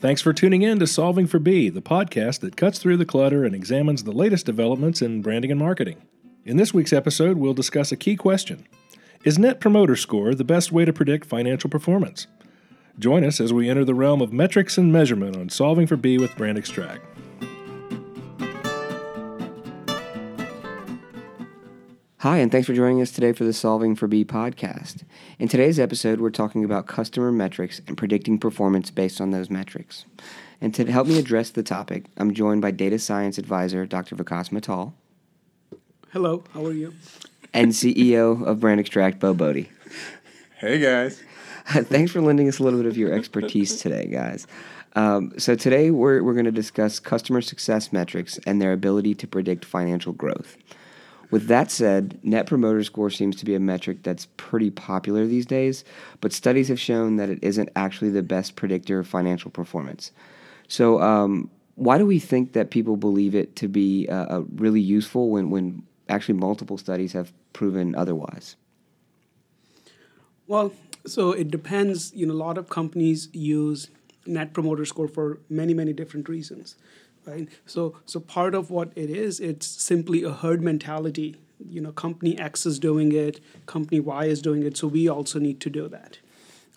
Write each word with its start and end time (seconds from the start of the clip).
Thanks 0.00 0.22
for 0.22 0.32
tuning 0.32 0.62
in 0.62 0.78
to 0.78 0.86
Solving 0.86 1.26
for 1.26 1.40
B, 1.40 1.68
the 1.70 1.82
podcast 1.82 2.38
that 2.40 2.56
cuts 2.56 2.78
through 2.78 2.98
the 2.98 3.04
clutter 3.04 3.44
and 3.44 3.52
examines 3.52 4.04
the 4.04 4.12
latest 4.12 4.46
developments 4.46 5.02
in 5.02 5.22
branding 5.22 5.50
and 5.50 5.58
marketing. 5.58 5.96
In 6.44 6.56
this 6.56 6.72
week's 6.72 6.92
episode, 6.92 7.36
we'll 7.36 7.52
discuss 7.52 7.90
a 7.90 7.96
key 7.96 8.14
question 8.14 8.64
Is 9.24 9.40
Net 9.40 9.58
Promoter 9.58 9.96
Score 9.96 10.36
the 10.36 10.44
best 10.44 10.70
way 10.70 10.84
to 10.84 10.92
predict 10.92 11.26
financial 11.26 11.68
performance? 11.68 12.28
Join 12.96 13.24
us 13.24 13.40
as 13.40 13.52
we 13.52 13.68
enter 13.68 13.84
the 13.84 13.92
realm 13.92 14.20
of 14.20 14.32
metrics 14.32 14.78
and 14.78 14.92
measurement 14.92 15.36
on 15.36 15.48
Solving 15.48 15.88
for 15.88 15.96
B 15.96 16.16
with 16.16 16.36
Brand 16.36 16.58
Extract. 16.58 17.04
Hi, 22.22 22.38
and 22.38 22.50
thanks 22.50 22.66
for 22.66 22.74
joining 22.74 23.00
us 23.00 23.12
today 23.12 23.32
for 23.32 23.44
the 23.44 23.52
Solving 23.52 23.94
for 23.94 24.08
B 24.08 24.24
podcast. 24.24 25.04
In 25.38 25.46
today's 25.46 25.78
episode, 25.78 26.20
we're 26.20 26.30
talking 26.30 26.64
about 26.64 26.88
customer 26.88 27.30
metrics 27.30 27.80
and 27.86 27.96
predicting 27.96 28.40
performance 28.40 28.90
based 28.90 29.20
on 29.20 29.30
those 29.30 29.48
metrics. 29.48 30.04
And 30.60 30.74
to 30.74 30.90
help 30.90 31.06
me 31.06 31.16
address 31.16 31.50
the 31.50 31.62
topic, 31.62 32.06
I'm 32.16 32.34
joined 32.34 32.60
by 32.60 32.72
data 32.72 32.98
science 32.98 33.38
advisor 33.38 33.86
Dr. 33.86 34.16
Vikas 34.16 34.48
Mittal. 34.50 34.94
Hello, 36.12 36.42
how 36.52 36.66
are 36.66 36.72
you? 36.72 36.92
And 37.54 37.70
CEO 37.70 38.44
of 38.44 38.58
Brand 38.58 38.80
Extract, 38.80 39.20
Bo 39.20 39.32
Bodine. 39.32 39.68
Hey, 40.56 40.80
guys. 40.80 41.22
thanks 41.66 42.10
for 42.10 42.20
lending 42.20 42.48
us 42.48 42.58
a 42.58 42.64
little 42.64 42.80
bit 42.80 42.88
of 42.88 42.98
your 42.98 43.12
expertise 43.12 43.80
today, 43.80 44.06
guys. 44.06 44.48
Um, 44.96 45.38
so, 45.38 45.54
today 45.54 45.92
we're, 45.92 46.24
we're 46.24 46.32
going 46.32 46.46
to 46.46 46.50
discuss 46.50 46.98
customer 46.98 47.40
success 47.42 47.92
metrics 47.92 48.40
and 48.44 48.60
their 48.60 48.72
ability 48.72 49.14
to 49.14 49.28
predict 49.28 49.64
financial 49.64 50.12
growth. 50.12 50.56
With 51.30 51.46
that 51.48 51.70
said, 51.70 52.18
Net 52.22 52.46
Promoter 52.46 52.82
Score 52.82 53.10
seems 53.10 53.36
to 53.36 53.44
be 53.44 53.54
a 53.54 53.60
metric 53.60 54.02
that's 54.02 54.28
pretty 54.36 54.70
popular 54.70 55.26
these 55.26 55.44
days, 55.44 55.84
but 56.20 56.32
studies 56.32 56.68
have 56.68 56.80
shown 56.80 57.16
that 57.16 57.28
it 57.28 57.38
isn't 57.42 57.68
actually 57.76 58.10
the 58.10 58.22
best 58.22 58.56
predictor 58.56 58.98
of 58.98 59.06
financial 59.06 59.50
performance. 59.50 60.10
So, 60.68 61.00
um, 61.02 61.50
why 61.74 61.98
do 61.98 62.06
we 62.06 62.18
think 62.18 62.54
that 62.54 62.70
people 62.70 62.96
believe 62.96 63.34
it 63.34 63.54
to 63.56 63.68
be 63.68 64.08
uh, 64.08 64.14
uh, 64.14 64.42
really 64.56 64.80
useful 64.80 65.30
when, 65.30 65.50
when 65.50 65.82
actually 66.08 66.34
multiple 66.34 66.76
studies 66.76 67.12
have 67.12 67.32
proven 67.52 67.94
otherwise? 67.94 68.56
Well, 70.46 70.72
so 71.06 71.32
it 71.32 71.50
depends. 71.50 72.12
You 72.14 72.26
know, 72.26 72.34
a 72.34 72.34
lot 72.34 72.58
of 72.58 72.68
companies 72.68 73.28
use 73.32 73.90
Net 74.26 74.52
Promoter 74.52 74.84
Score 74.84 75.08
for 75.08 75.40
many, 75.48 75.72
many 75.72 75.92
different 75.92 76.28
reasons 76.28 76.74
right? 77.28 77.48
So, 77.66 77.96
so 78.06 78.20
part 78.20 78.54
of 78.54 78.70
what 78.70 78.92
it 78.96 79.10
is, 79.10 79.40
it's 79.40 79.66
simply 79.66 80.22
a 80.22 80.32
herd 80.32 80.62
mentality. 80.62 81.36
You 81.58 81.80
know, 81.80 81.92
company 81.92 82.38
X 82.38 82.66
is 82.66 82.78
doing 82.78 83.12
it, 83.12 83.40
company 83.66 84.00
Y 84.00 84.24
is 84.26 84.40
doing 84.40 84.62
it, 84.62 84.76
so 84.76 84.86
we 84.86 85.08
also 85.08 85.38
need 85.38 85.60
to 85.60 85.70
do 85.70 85.88
that, 85.88 86.18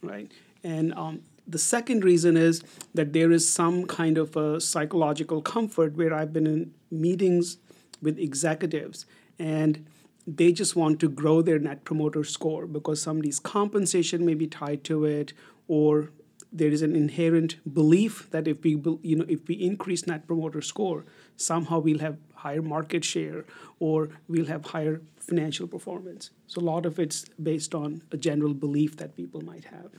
right? 0.02 0.31
And 0.63 0.94
um, 0.95 1.22
the 1.47 1.59
second 1.59 2.03
reason 2.03 2.38
is 2.38 2.63
that 2.94 3.13
there 3.13 3.31
is 3.31 3.47
some 3.47 3.85
kind 3.85 4.17
of 4.17 4.35
a 4.35 4.59
psychological 4.59 5.41
comfort 5.41 5.95
where 5.95 6.13
I've 6.13 6.33
been 6.33 6.47
in 6.47 6.73
meetings 6.89 7.57
with 8.02 8.17
executives 8.17 9.05
and 9.38 9.85
they 10.27 10.52
just 10.52 10.75
want 10.75 10.99
to 10.99 11.09
grow 11.09 11.41
their 11.41 11.59
net 11.59 11.83
promoter 11.83 12.23
score 12.23 12.66
because 12.67 13.02
somebody's 13.02 13.39
compensation 13.39 14.25
may 14.25 14.33
be 14.33 14.47
tied 14.47 14.83
to 14.85 15.05
it 15.05 15.33
or 15.67 16.11
there 16.52 16.69
is 16.69 16.81
an 16.81 16.95
inherent 16.95 17.55
belief 17.73 18.30
that 18.31 18.47
if 18.47 18.63
we 18.63 18.71
you 19.02 19.16
know 19.16 19.25
if 19.27 19.47
we 19.47 19.55
increase 19.55 20.05
net 20.05 20.27
promoter 20.27 20.61
score 20.61 21.05
somehow 21.38 21.80
we'll 21.80 21.99
have 21.99 22.17
higher 22.35 22.61
market 22.61 23.03
share 23.05 23.45
or 23.80 24.09
we'll 24.27 24.45
have 24.45 24.66
higher 24.66 25.02
financial 25.17 25.67
performance. 25.67 26.31
So 26.47 26.59
a 26.59 26.63
lot 26.63 26.85
of 26.85 26.99
it's 26.99 27.25
based 27.41 27.73
on 27.75 28.02
a 28.11 28.17
general 28.17 28.53
belief 28.53 28.97
that 28.97 29.16
people 29.16 29.41
might 29.41 29.66
have. 29.66 29.91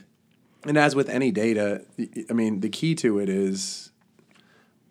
And 0.64 0.76
as 0.76 0.94
with 0.94 1.08
any 1.08 1.30
data 1.30 1.84
i 2.30 2.32
mean 2.32 2.60
the 2.60 2.68
key 2.68 2.94
to 2.96 3.18
it 3.18 3.28
is 3.28 3.90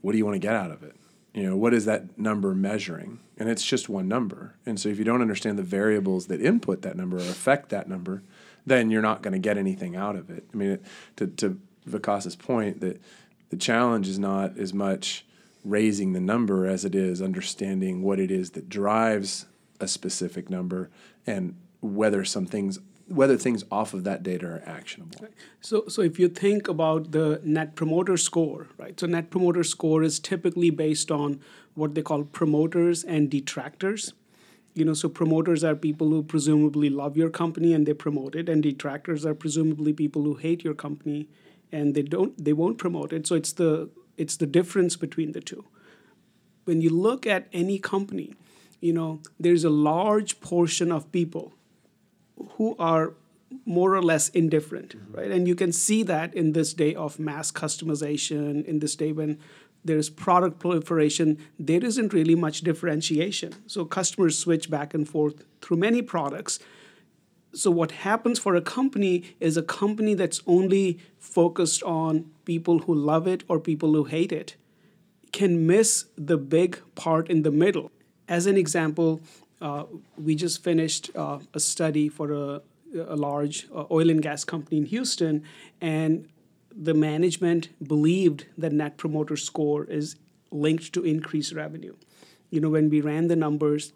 what 0.01 0.13
do 0.13 0.17
you 0.17 0.25
want 0.25 0.35
to 0.35 0.47
get 0.47 0.55
out 0.55 0.71
of 0.71 0.83
it? 0.83 0.95
You 1.33 1.49
know 1.49 1.55
what 1.55 1.73
is 1.73 1.85
that 1.85 2.17
number 2.17 2.55
measuring? 2.55 3.19
And 3.37 3.49
it's 3.49 3.65
just 3.65 3.87
one 3.89 4.07
number. 4.07 4.55
And 4.65 4.79
so 4.79 4.89
if 4.89 4.97
you 4.97 5.05
don't 5.05 5.21
understand 5.21 5.57
the 5.57 5.63
variables 5.63 6.27
that 6.27 6.41
input 6.41 6.81
that 6.81 6.95
number 6.97 7.17
or 7.17 7.21
affect 7.21 7.69
that 7.69 7.87
number 7.87 8.23
then 8.65 8.91
you're 8.91 9.01
not 9.01 9.21
going 9.21 9.33
to 9.33 9.39
get 9.39 9.57
anything 9.57 9.95
out 9.95 10.15
of 10.15 10.29
it. 10.29 10.45
I 10.53 10.57
mean, 10.57 10.79
to, 11.17 11.27
to 11.27 11.59
Vikas's 11.85 12.35
point, 12.35 12.81
that 12.81 13.01
the 13.49 13.57
challenge 13.57 14.07
is 14.07 14.19
not 14.19 14.57
as 14.57 14.73
much 14.73 15.25
raising 15.63 16.13
the 16.13 16.19
number 16.19 16.65
as 16.65 16.85
it 16.85 16.95
is 16.95 17.21
understanding 17.21 18.01
what 18.01 18.19
it 18.19 18.31
is 18.31 18.51
that 18.51 18.69
drives 18.69 19.45
a 19.79 19.87
specific 19.87 20.49
number 20.49 20.89
and 21.27 21.55
whether 21.81 22.23
some 22.23 22.45
things 22.45 22.79
whether 23.07 23.35
things 23.35 23.65
off 23.69 23.93
of 23.93 24.05
that 24.05 24.23
data 24.23 24.45
are 24.45 24.63
actionable. 24.65 25.27
So, 25.59 25.83
so 25.89 26.01
if 26.01 26.17
you 26.17 26.29
think 26.29 26.69
about 26.69 27.11
the 27.11 27.41
net 27.43 27.75
promoter 27.75 28.15
score, 28.15 28.67
right? 28.77 28.97
So, 28.97 29.05
net 29.05 29.29
promoter 29.29 29.65
score 29.65 30.01
is 30.01 30.17
typically 30.17 30.69
based 30.69 31.11
on 31.11 31.41
what 31.73 31.93
they 31.93 32.01
call 32.01 32.23
promoters 32.23 33.03
and 33.03 33.29
detractors 33.29 34.13
you 34.73 34.85
know 34.85 34.93
so 34.93 35.09
promoters 35.09 35.63
are 35.63 35.75
people 35.75 36.09
who 36.09 36.23
presumably 36.23 36.89
love 36.89 37.17
your 37.17 37.29
company 37.29 37.73
and 37.73 37.85
they 37.85 37.93
promote 37.93 38.35
it 38.35 38.47
and 38.49 38.63
detractors 38.63 39.25
are 39.25 39.33
presumably 39.33 39.93
people 39.93 40.23
who 40.23 40.35
hate 40.35 40.63
your 40.63 40.73
company 40.73 41.27
and 41.71 41.95
they 41.95 42.01
don't 42.01 42.43
they 42.43 42.53
won't 42.53 42.77
promote 42.77 43.13
it. 43.13 43.27
So 43.27 43.35
it's 43.35 43.53
the 43.53 43.89
it's 44.17 44.37
the 44.37 44.45
difference 44.45 44.95
between 44.95 45.31
the 45.31 45.41
two. 45.41 45.65
When 46.65 46.81
you 46.81 46.89
look 46.89 47.25
at 47.25 47.47
any 47.51 47.79
company 47.79 48.35
you 48.79 48.93
know 48.93 49.21
there's 49.39 49.63
a 49.63 49.69
large 49.69 50.39
portion 50.41 50.91
of 50.91 51.11
people 51.11 51.53
who 52.53 52.75
are 52.79 53.13
more 53.65 53.93
or 53.93 54.01
less 54.01 54.29
indifferent 54.29 54.95
mm-hmm. 54.97 55.17
right? 55.17 55.31
And 55.31 55.47
you 55.47 55.55
can 55.55 55.71
see 55.71 56.03
that 56.03 56.33
in 56.33 56.53
this 56.53 56.73
day 56.73 56.95
of 56.95 57.19
mass 57.19 57.51
customization 57.51 58.63
in 58.65 58.79
this 58.79 58.95
day 58.95 59.11
when 59.11 59.39
there's 59.83 60.09
product 60.09 60.59
proliferation, 60.59 61.37
there 61.57 61.83
isn't 61.83 62.13
really 62.13 62.35
much 62.35 62.61
differentiation. 62.61 63.53
So 63.67 63.85
customers 63.85 64.37
switch 64.37 64.69
back 64.69 64.93
and 64.93 65.07
forth 65.07 65.43
through 65.61 65.77
many 65.77 66.01
products. 66.01 66.59
So 67.53 67.69
what 67.71 67.91
happens 67.91 68.39
for 68.39 68.55
a 68.55 68.61
company 68.61 69.35
is 69.39 69.57
a 69.57 69.63
company 69.63 70.13
that's 70.13 70.41
only 70.47 70.99
focused 71.17 71.83
on 71.83 72.31
people 72.45 72.79
who 72.79 72.93
love 72.93 73.27
it 73.27 73.43
or 73.47 73.59
people 73.59 73.93
who 73.93 74.05
hate 74.05 74.31
it 74.31 74.55
can 75.31 75.65
miss 75.65 76.05
the 76.17 76.37
big 76.37 76.79
part 76.95 77.29
in 77.29 77.41
the 77.41 77.51
middle. 77.51 77.91
As 78.27 78.45
an 78.45 78.57
example, 78.57 79.21
uh, 79.61 79.83
we 80.17 80.35
just 80.35 80.63
finished 80.63 81.09
uh, 81.15 81.39
a 81.53 81.59
study 81.59 82.09
for 82.09 82.31
a, 82.31 82.61
a 82.97 83.15
large 83.15 83.67
uh, 83.73 83.85
oil 83.91 84.09
and 84.09 84.21
gas 84.21 84.43
company 84.43 84.77
in 84.77 84.85
Houston, 84.85 85.43
and 85.79 86.27
the 86.75 86.93
management 86.93 87.69
believed 87.85 88.45
that 88.57 88.71
net 88.71 88.97
promoter 88.97 89.35
score 89.35 89.85
is 89.85 90.15
linked 90.51 90.93
to 90.93 91.03
increased 91.03 91.53
revenue. 91.53 91.95
You 92.49 92.59
know, 92.59 92.69
when 92.69 92.89
we 92.89 93.01
ran 93.01 93.27
the 93.27 93.35
numbers, 93.35 93.93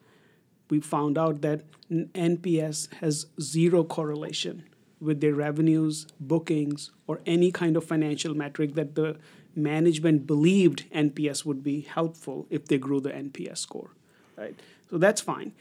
we 0.70 0.80
found 0.80 1.18
out 1.18 1.42
that 1.42 1.62
NPS 1.92 2.94
has 2.96 3.28
zero 3.40 3.84
correlation 3.84 4.64
with 5.00 5.22
their 5.22 5.36
revenues, 5.36 6.08
bookings, 6.20 6.92
or 7.06 7.22
any 7.26 7.52
kind 7.52 7.78
of 7.78 7.84
financial 7.84 8.34
metric 8.34 8.74
that 8.76 8.96
the 8.96 9.18
management 9.56 10.26
believed 10.26 10.90
NPS 10.92 11.46
would 11.46 11.64
be 11.64 11.82
helpful 11.82 12.48
if 12.50 12.66
they 12.66 12.78
grew 12.78 13.00
the 13.00 13.12
NPS 13.12 13.58
score, 13.58 13.92
right? 14.38 14.60
So 14.90 14.98
that's 14.98 15.22
fine. 15.22 15.54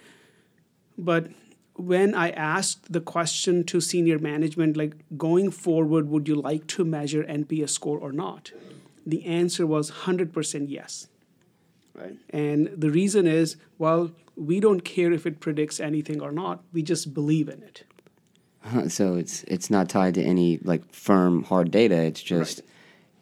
But 0.97 1.29
when 1.77 2.15
I 2.15 2.31
asked 2.31 2.93
the 2.93 3.01
question 3.01 3.65
to 3.65 3.81
senior 3.81 4.19
management, 4.19 4.77
like 4.77 4.95
going 5.17 5.51
forward, 5.51 6.09
would 6.09 6.29
you 6.29 6.37
like 6.37 6.67
to 6.69 6.85
measure 6.85 7.25
NPS 7.25 7.71
score 7.71 7.99
or 7.99 8.13
not? 8.13 8.53
The 9.05 9.25
answer 9.25 9.67
was 9.67 9.91
100% 9.91 10.67
yes. 10.69 11.09
Right? 11.95 12.17
And 12.31 12.69
the 12.77 12.91
reason 12.91 13.27
is, 13.27 13.57
well, 13.79 14.13
we 14.37 14.61
don't 14.61 14.81
care 14.81 15.13
if 15.13 15.27
it 15.27 15.41
predicts 15.41 15.81
anything 15.81 16.21
or 16.21 16.33
not. 16.33 16.63
We 16.73 16.83
just 16.83 17.15
believe 17.15 17.49
in 17.49 17.63
it. 17.63 17.85
Uh-huh, 18.65 18.89
so 18.89 19.17
it's 19.17 19.43
it's 19.45 19.69
not 19.69 19.91
tied 19.91 20.15
to 20.15 20.23
any 20.23 20.59
like 20.65 20.91
firm 20.93 21.43
hard 21.43 21.71
data. 21.71 21.97
It's 21.97 22.23
just 22.23 22.61
right. 22.61 22.69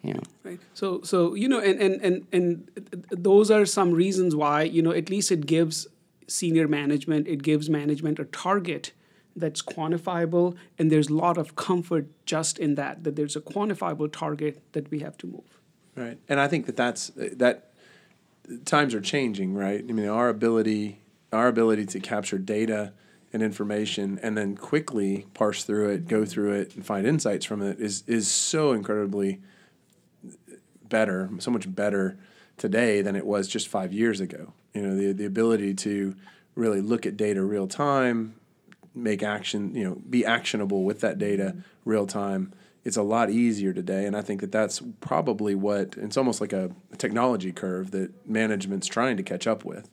you 0.07 0.13
know. 0.13 0.23
Right. 0.43 0.59
So 0.73 1.01
so 1.01 1.33
you 1.33 1.49
know, 1.49 1.59
and 1.59 1.81
and 1.81 2.01
and 2.01 2.27
and 2.31 2.71
uh, 2.77 2.97
those 3.11 3.51
are 3.51 3.65
some 3.65 3.91
reasons 3.91 4.37
why 4.37 4.63
you 4.63 4.81
know 4.81 4.91
at 4.91 5.09
least 5.09 5.33
it 5.33 5.45
gives 5.45 5.85
senior 6.33 6.67
management, 6.67 7.27
it 7.27 7.43
gives 7.43 7.69
management 7.69 8.19
a 8.19 8.25
target 8.25 8.91
that's 9.35 9.61
quantifiable, 9.61 10.55
and 10.77 10.91
there's 10.91 11.09
a 11.09 11.13
lot 11.13 11.37
of 11.37 11.55
comfort 11.55 12.07
just 12.25 12.59
in 12.59 12.75
that, 12.75 13.03
that 13.03 13.15
there's 13.15 13.35
a 13.35 13.41
quantifiable 13.41 14.11
target 14.11 14.61
that 14.73 14.89
we 14.91 14.99
have 14.99 15.17
to 15.17 15.27
move. 15.27 15.59
Right. 15.95 16.17
And 16.27 16.39
I 16.39 16.47
think 16.47 16.65
that 16.65 16.75
that's, 16.75 17.11
that 17.15 17.71
times 18.65 18.93
are 18.93 19.01
changing, 19.01 19.53
right? 19.53 19.83
I 19.87 19.91
mean, 19.91 20.07
our 20.07 20.29
ability, 20.29 20.99
our 21.31 21.47
ability 21.47 21.85
to 21.87 21.99
capture 21.99 22.37
data 22.37 22.93
and 23.31 23.41
information 23.41 24.19
and 24.21 24.37
then 24.37 24.55
quickly 24.55 25.25
parse 25.33 25.63
through 25.63 25.89
it, 25.89 26.07
go 26.07 26.25
through 26.25 26.53
it, 26.53 26.75
and 26.75 26.85
find 26.85 27.07
insights 27.07 27.45
from 27.45 27.61
it 27.61 27.79
is, 27.79 28.03
is 28.05 28.27
so 28.27 28.71
incredibly 28.73 29.41
better, 30.87 31.29
so 31.39 31.49
much 31.49 31.73
better 31.73 32.17
today 32.57 33.01
than 33.01 33.15
it 33.15 33.25
was 33.25 33.47
just 33.47 33.67
five 33.67 33.91
years 33.91 34.19
ago. 34.19 34.53
You 34.73 34.81
know, 34.81 34.95
the 34.95 35.11
the 35.13 35.25
ability 35.25 35.73
to 35.75 36.15
really 36.55 36.81
look 36.81 37.05
at 37.05 37.17
data 37.17 37.41
real 37.43 37.67
time, 37.67 38.35
make 38.93 39.23
action, 39.23 39.75
you 39.75 39.83
know, 39.83 39.97
be 40.09 40.25
actionable 40.25 40.83
with 40.83 41.01
that 41.01 41.17
data 41.17 41.55
real 41.85 42.05
time 42.05 42.53
it's 42.85 42.97
a 42.97 43.03
lot 43.03 43.29
easier 43.29 43.71
today, 43.73 44.05
and 44.05 44.15
I 44.15 44.21
think 44.21 44.41
that 44.41 44.51
that's 44.51 44.81
probably 44.99 45.55
what 45.55 45.95
it's 45.97 46.17
almost 46.17 46.41
like 46.41 46.51
a, 46.51 46.71
a 46.91 46.97
technology 46.97 47.51
curve 47.51 47.91
that 47.91 48.11
management's 48.27 48.87
trying 48.87 49.15
to 49.17 49.23
catch 49.23 49.47
up 49.47 49.63
with, 49.63 49.89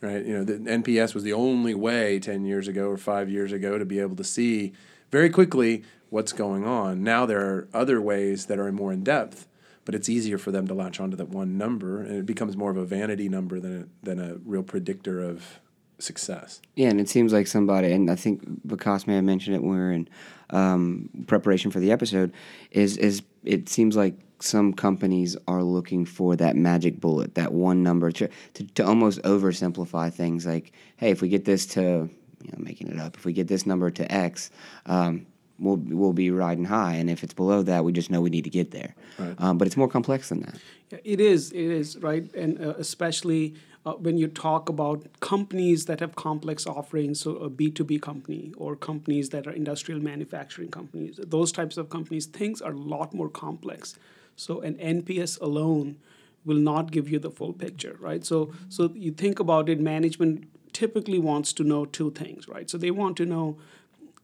right? 0.00 0.24
You 0.24 0.38
know, 0.38 0.44
the 0.44 0.54
NPS 0.54 1.14
was 1.14 1.22
the 1.22 1.32
only 1.32 1.74
way 1.74 2.18
ten 2.18 2.44
years 2.44 2.66
ago 2.66 2.88
or 2.88 2.96
five 2.96 3.30
years 3.30 3.52
ago 3.52 3.78
to 3.78 3.84
be 3.84 4.00
able 4.00 4.16
to 4.16 4.24
see 4.24 4.72
very 5.10 5.30
quickly 5.30 5.84
what's 6.10 6.32
going 6.32 6.66
on. 6.66 7.04
Now 7.04 7.26
there 7.26 7.40
are 7.40 7.68
other 7.72 8.00
ways 8.00 8.46
that 8.46 8.58
are 8.58 8.72
more 8.72 8.92
in 8.92 9.04
depth, 9.04 9.46
but 9.84 9.94
it's 9.94 10.08
easier 10.08 10.38
for 10.38 10.50
them 10.50 10.66
to 10.68 10.74
latch 10.74 11.00
onto 11.00 11.16
that 11.16 11.28
one 11.28 11.58
number, 11.58 12.00
and 12.00 12.18
it 12.18 12.26
becomes 12.26 12.56
more 12.56 12.70
of 12.70 12.76
a 12.76 12.84
vanity 12.84 13.28
number 13.28 13.60
than 13.60 13.82
a, 13.82 14.04
than 14.04 14.18
a 14.18 14.36
real 14.44 14.62
predictor 14.62 15.20
of 15.20 15.60
success. 15.98 16.60
Yeah, 16.74 16.88
and 16.88 17.00
it 17.00 17.08
seems 17.08 17.32
like 17.32 17.46
somebody, 17.46 17.92
and 17.92 18.10
I 18.10 18.16
think 18.16 18.66
Vikas 18.66 19.06
may 19.06 19.14
have 19.16 19.24
mentioned 19.24 19.56
it 19.56 19.62
when 19.62 19.72
we 19.72 19.78
were 19.78 19.92
in 19.92 20.08
um, 20.50 21.08
preparation 21.26 21.70
for 21.70 21.80
the 21.80 21.92
episode, 21.92 22.32
is 22.70 22.96
is 22.96 23.22
it 23.44 23.68
seems 23.68 23.96
like 23.96 24.14
some 24.42 24.72
companies 24.72 25.36
are 25.46 25.62
looking 25.62 26.04
for 26.04 26.36
that 26.36 26.56
magic 26.56 27.00
bullet, 27.00 27.34
that 27.36 27.52
one 27.52 27.82
number 27.82 28.10
to, 28.10 28.28
to, 28.54 28.64
to 28.74 28.84
almost 28.84 29.22
oversimplify 29.22 30.12
things 30.12 30.44
like, 30.44 30.72
hey, 30.96 31.10
if 31.10 31.22
we 31.22 31.28
get 31.28 31.44
this 31.44 31.64
to, 31.64 31.80
you 31.80 32.50
know, 32.50 32.58
making 32.58 32.88
it 32.88 32.98
up, 32.98 33.16
if 33.16 33.24
we 33.24 33.32
get 33.32 33.46
this 33.46 33.66
number 33.66 33.90
to 33.90 34.12
X, 34.12 34.50
um, 34.86 35.26
we'll 35.62 35.76
we'll 35.76 36.12
be 36.12 36.30
riding 36.30 36.64
high, 36.64 36.94
and 36.94 37.08
if 37.08 37.22
it's 37.22 37.34
below 37.34 37.62
that, 37.62 37.84
we 37.84 37.92
just 37.92 38.10
know 38.10 38.20
we 38.20 38.30
need 38.30 38.44
to 38.44 38.50
get 38.50 38.70
there. 38.72 38.94
Right. 39.18 39.34
Um, 39.38 39.58
but 39.58 39.66
it's 39.66 39.76
more 39.76 39.88
complex 39.88 40.28
than 40.28 40.40
that. 40.40 40.56
Yeah, 40.90 40.98
it 41.04 41.20
is. 41.20 41.52
It 41.52 41.70
is 41.80 41.98
right, 41.98 42.32
and 42.34 42.60
uh, 42.60 42.74
especially 42.78 43.54
uh, 43.86 43.92
when 43.92 44.18
you 44.18 44.28
talk 44.28 44.68
about 44.68 45.06
companies 45.20 45.86
that 45.86 46.00
have 46.00 46.14
complex 46.14 46.66
offerings, 46.66 47.20
so 47.20 47.36
a 47.36 47.48
B 47.48 47.70
two 47.70 47.84
B 47.84 47.98
company 47.98 48.52
or 48.56 48.76
companies 48.76 49.30
that 49.30 49.46
are 49.46 49.52
industrial 49.52 50.00
manufacturing 50.00 50.70
companies, 50.70 51.18
those 51.22 51.52
types 51.52 51.76
of 51.76 51.88
companies, 51.88 52.26
things 52.26 52.60
are 52.60 52.72
a 52.72 52.78
lot 52.78 53.14
more 53.14 53.28
complex. 53.28 53.96
So 54.36 54.60
an 54.60 54.74
NPS 54.74 55.40
alone 55.40 55.96
will 56.44 56.56
not 56.56 56.90
give 56.90 57.08
you 57.08 57.18
the 57.18 57.30
full 57.30 57.52
picture, 57.52 57.96
right? 58.00 58.24
So 58.24 58.52
so 58.68 58.90
you 58.94 59.12
think 59.12 59.38
about 59.38 59.68
it, 59.68 59.80
management 59.80 60.48
typically 60.72 61.18
wants 61.18 61.52
to 61.52 61.64
know 61.64 61.84
two 61.84 62.10
things, 62.10 62.48
right? 62.48 62.68
So 62.68 62.78
they 62.78 62.90
want 62.90 63.16
to 63.18 63.26
know 63.26 63.58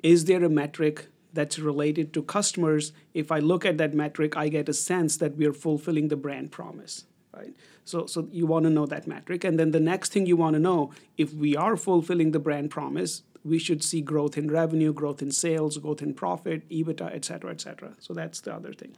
is 0.02 0.26
there 0.26 0.44
a 0.44 0.49
metric 0.49 1.08
that's 1.33 1.59
related 1.59 2.13
to 2.15 2.23
customers, 2.23 2.93
if 3.15 3.31
I 3.31 3.39
look 3.39 3.65
at 3.65 3.79
that 3.79 3.95
metric, 3.95 4.37
I 4.37 4.49
get 4.49 4.69
a 4.69 4.73
sense 4.73 5.17
that 5.19 5.37
we 5.37 5.47
are 5.47 5.53
fulfilling 5.53 6.09
the 6.09 6.17
brand 6.17 6.51
promise, 6.51 7.05
right? 7.35 7.55
So, 7.85 8.07
so 8.07 8.29
you 8.31 8.47
want 8.47 8.65
to 8.65 8.71
know 8.71 8.87
that 8.87 9.07
metric. 9.07 9.45
And 9.45 9.59
then 9.59 9.71
the 9.71 9.81
next 9.81 10.13
thing 10.13 10.27
you 10.27 10.37
want 10.37 10.55
to 10.55 10.61
know, 10.61 10.93
if 11.17 11.33
we 11.33 11.57
are 11.57 11.77
fulfilling 11.77 12.33
the 12.33 12.39
brand 12.39 12.71
promise, 12.71 13.23
we 13.45 13.59
should 13.59 13.85
see 13.85 14.01
growth 14.01 14.37
in 14.37 14.51
revenue, 14.51 14.93
growth 14.93 15.23
in 15.23 15.31
sales, 15.31 15.79
growth 15.79 16.03
in 16.03 16.13
profit, 16.15 16.69
EBITDA, 16.69 17.15
et 17.15 17.25
cetera, 17.25 17.51
et 17.51 17.61
cetera. 17.61 17.95
So 17.99 18.13
that's 18.13 18.41
the 18.41 18.55
other 18.55 18.73
thing. 18.73 18.97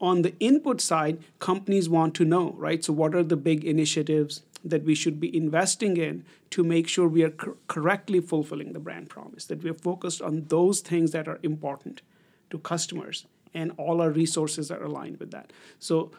On 0.00 0.22
the 0.22 0.34
input 0.40 0.80
side, 0.80 1.22
companies 1.38 1.88
want 1.88 2.14
to 2.16 2.24
know, 2.24 2.54
right? 2.58 2.84
So 2.84 2.92
what 2.92 3.14
are 3.14 3.22
the 3.22 3.36
big 3.36 3.64
initiatives 3.64 4.42
that 4.64 4.84
we 4.84 4.94
should 4.94 5.18
be 5.18 5.34
investing 5.34 5.96
in 5.96 6.24
to 6.50 6.62
make 6.62 6.88
sure 6.88 7.08
we 7.08 7.22
are 7.22 7.30
cor- 7.30 7.56
correctly 7.68 8.20
fulfilling 8.20 8.72
the 8.72 8.80
brand 8.80 9.08
promise, 9.08 9.46
that 9.46 9.62
we 9.62 9.70
are 9.70 9.74
focused 9.74 10.20
on 10.20 10.44
those 10.48 10.80
things 10.80 11.12
that 11.12 11.26
are 11.28 11.38
important 11.42 12.02
to 12.50 12.58
customers 12.58 13.26
and 13.54 13.72
all 13.76 14.00
our 14.00 14.10
resources 14.10 14.70
are 14.70 14.82
aligned 14.82 15.18
with 15.18 15.30
that. 15.30 15.52
So 15.78 16.10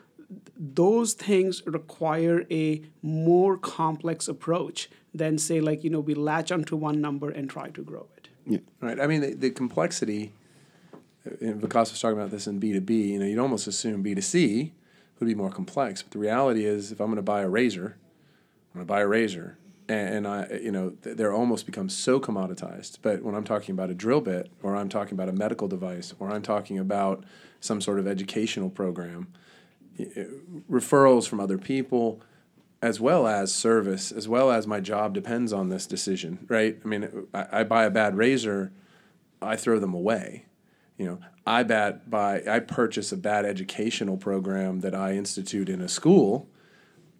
those 0.57 1.13
things 1.13 1.61
require 1.65 2.45
a 2.49 2.81
more 3.01 3.57
complex 3.57 4.27
approach 4.27 4.89
than 5.13 5.37
say 5.37 5.59
like 5.59 5.83
you 5.83 5.89
know 5.89 5.99
we 5.99 6.13
latch 6.13 6.51
onto 6.51 6.75
one 6.75 7.01
number 7.01 7.29
and 7.29 7.49
try 7.49 7.69
to 7.69 7.81
grow 7.81 8.07
it. 8.17 8.29
Yeah. 8.45 8.59
Right. 8.79 8.99
I 8.99 9.07
mean 9.07 9.21
the, 9.21 9.33
the 9.33 9.49
complexity. 9.51 10.33
Uh, 11.25 11.35
and 11.41 11.61
Vikas 11.61 11.91
was 11.91 11.99
talking 11.99 12.17
about 12.17 12.31
this 12.31 12.47
in 12.47 12.59
B 12.59 12.73
two 12.73 12.81
B. 12.81 13.11
You 13.13 13.19
know, 13.19 13.25
you'd 13.25 13.39
almost 13.39 13.67
assume 13.67 14.01
B 14.01 14.15
two 14.15 14.21
C 14.21 14.73
would 15.19 15.27
be 15.27 15.35
more 15.35 15.51
complex, 15.51 16.01
but 16.01 16.11
the 16.11 16.19
reality 16.19 16.65
is, 16.65 16.91
if 16.91 16.99
I'm 16.99 17.07
going 17.07 17.17
to 17.17 17.21
buy 17.21 17.41
a 17.41 17.49
razor, 17.49 17.97
I'm 18.73 18.79
going 18.79 18.87
to 18.87 18.93
buy 18.93 19.01
a 19.01 19.07
razor, 19.07 19.57
and, 19.89 20.25
I, 20.25 20.47
you 20.63 20.71
know, 20.71 20.93
they're 21.01 21.33
almost 21.33 21.65
become 21.65 21.89
so 21.89 22.19
commoditized. 22.19 22.99
But 23.01 23.21
when 23.21 23.35
I'm 23.35 23.43
talking 23.43 23.73
about 23.73 23.89
a 23.89 23.93
drill 23.93 24.21
bit, 24.21 24.49
or 24.63 24.75
I'm 24.75 24.87
talking 24.87 25.13
about 25.13 25.27
a 25.27 25.33
medical 25.33 25.67
device, 25.67 26.13
or 26.19 26.31
I'm 26.31 26.41
talking 26.41 26.79
about 26.79 27.25
some 27.59 27.81
sort 27.81 27.99
of 27.99 28.07
educational 28.07 28.69
program, 28.69 29.27
referrals 30.69 31.27
from 31.27 31.39
other 31.39 31.57
people, 31.57 32.21
as 32.81 32.99
well 32.99 33.27
as 33.27 33.53
service, 33.53 34.11
as 34.11 34.27
well 34.27 34.49
as 34.49 34.65
my 34.65 34.79
job 34.79 35.13
depends 35.13 35.53
on 35.53 35.69
this 35.69 35.85
decision, 35.85 36.45
right? 36.49 36.79
I 36.83 36.87
mean, 36.87 37.27
I, 37.33 37.47
I 37.51 37.63
buy 37.63 37.83
a 37.83 37.91
bad 37.91 38.15
razor, 38.15 38.71
I 39.41 39.55
throw 39.55 39.79
them 39.79 39.93
away. 39.93 40.45
You 40.97 41.05
know, 41.07 41.19
I 41.45 41.63
buy 41.63 42.43
I 42.47 42.59
purchase 42.59 43.11
a 43.11 43.17
bad 43.17 43.45
educational 43.45 44.17
program 44.17 44.81
that 44.81 44.93
I 44.93 45.13
institute 45.13 45.67
in 45.67 45.81
a 45.81 45.87
school 45.87 46.47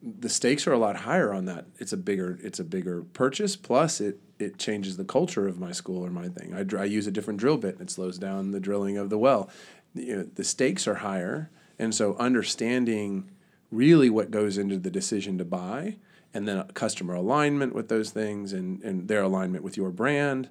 the 0.02 0.30
stakes 0.30 0.66
are 0.66 0.74
a 0.74 0.80
lot 0.80 0.98
higher 0.98 1.34
on 1.34 1.46
that. 1.46 1.66
It's 1.78 1.94
a 1.94 1.98
bigger 1.98 2.40
it's 2.42 2.60
a 2.60 2.64
bigger 2.64 3.04
purchase. 3.14 3.56
Plus, 3.56 4.02
it 4.02 4.20
it 4.40 4.58
changes 4.58 4.98
the 4.98 5.06
culture 5.06 5.48
of 5.48 5.60
my 5.60 5.72
school 5.72 6.04
or 6.04 6.10
my 6.10 6.28
thing. 6.28 6.54
I, 6.54 6.82
I 6.82 6.86
use 6.86 7.06
a 7.08 7.12
different 7.12 7.40
drill 7.40 7.58
bit 7.58 7.76
and 7.76 7.84
it 7.84 7.92
slows 7.92 8.18
down 8.18 8.52
the 8.52 8.60
drilling 8.60 8.98
of 8.98 9.10
the 9.10 9.18
well. 9.18 9.50
You 9.94 10.18
know, 10.18 10.24
the 10.24 10.44
stakes 10.44 10.88
are 10.88 10.96
higher, 10.96 11.52
and 11.78 11.94
so 11.94 12.16
understanding 12.16 13.30
really 13.70 14.10
what 14.10 14.32
goes 14.32 14.58
into 14.58 14.78
the 14.78 14.90
decision 14.90 15.38
to 15.38 15.46
buy, 15.46 15.98
and 16.34 16.48
then 16.48 16.64
customer 16.74 17.14
alignment 17.14 17.76
with 17.76 17.90
those 17.90 18.10
things, 18.10 18.54
and 18.54 18.82
and 18.84 19.08
their 19.08 19.22
alignment 19.22 19.64
with 19.64 19.78
your 19.78 19.92
brand. 19.92 20.50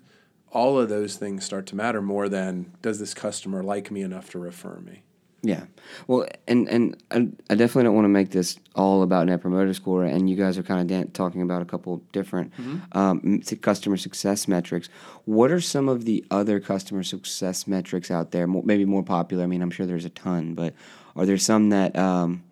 All 0.53 0.79
of 0.79 0.89
those 0.89 1.17
things 1.17 1.45
start 1.45 1.67
to 1.67 1.77
matter 1.77 2.03
more 2.03 2.29
than 2.29 2.73
does 2.83 2.99
this 2.99 3.15
customer 3.15 3.63
like 3.63 3.91
me 3.91 4.03
enough 4.03 4.31
to 4.31 4.39
refer 4.39 4.81
me. 4.81 5.05
Yeah. 5.43 5.65
Well, 6.07 6.27
and 6.47 6.69
and 6.69 7.03
I, 7.11 7.29
I 7.49 7.55
definitely 7.55 7.85
don't 7.85 7.95
want 7.95 8.05
to 8.05 8.11
make 8.11 8.31
this 8.31 8.59
all 8.75 9.03
about 9.03 9.27
Net 9.27 9.41
Promoter 9.41 9.73
Score, 9.73 10.05
and 10.05 10.29
you 10.29 10.37
guys 10.37 10.59
are 10.59 10.63
kind 10.63 10.81
of 10.81 10.87
dan- 10.87 11.11
talking 11.13 11.41
about 11.41 11.63
a 11.63 11.65
couple 11.65 12.03
different 12.13 12.53
mm-hmm. 12.57 12.99
um, 12.99 13.41
customer 13.63 13.97
success 13.97 14.47
metrics. 14.47 14.89
What 15.25 15.51
are 15.51 15.61
some 15.61 15.89
of 15.89 16.05
the 16.05 16.25
other 16.31 16.61
customer 16.61 17.03
success 17.03 17.67
metrics 17.67 18.11
out 18.11 18.33
there? 18.33 18.47
More, 18.47 18.63
maybe 18.65 18.85
more 18.85 19.03
popular. 19.03 19.45
I 19.45 19.47
mean, 19.47 19.63
I'm 19.63 19.71
sure 19.71 19.87
there's 19.87 20.05
a 20.05 20.11
ton, 20.11 20.55
but 20.55 20.75
are 21.17 21.25
there 21.25 21.39
some 21.39 21.71
that 21.71 21.97
um, 21.97 22.43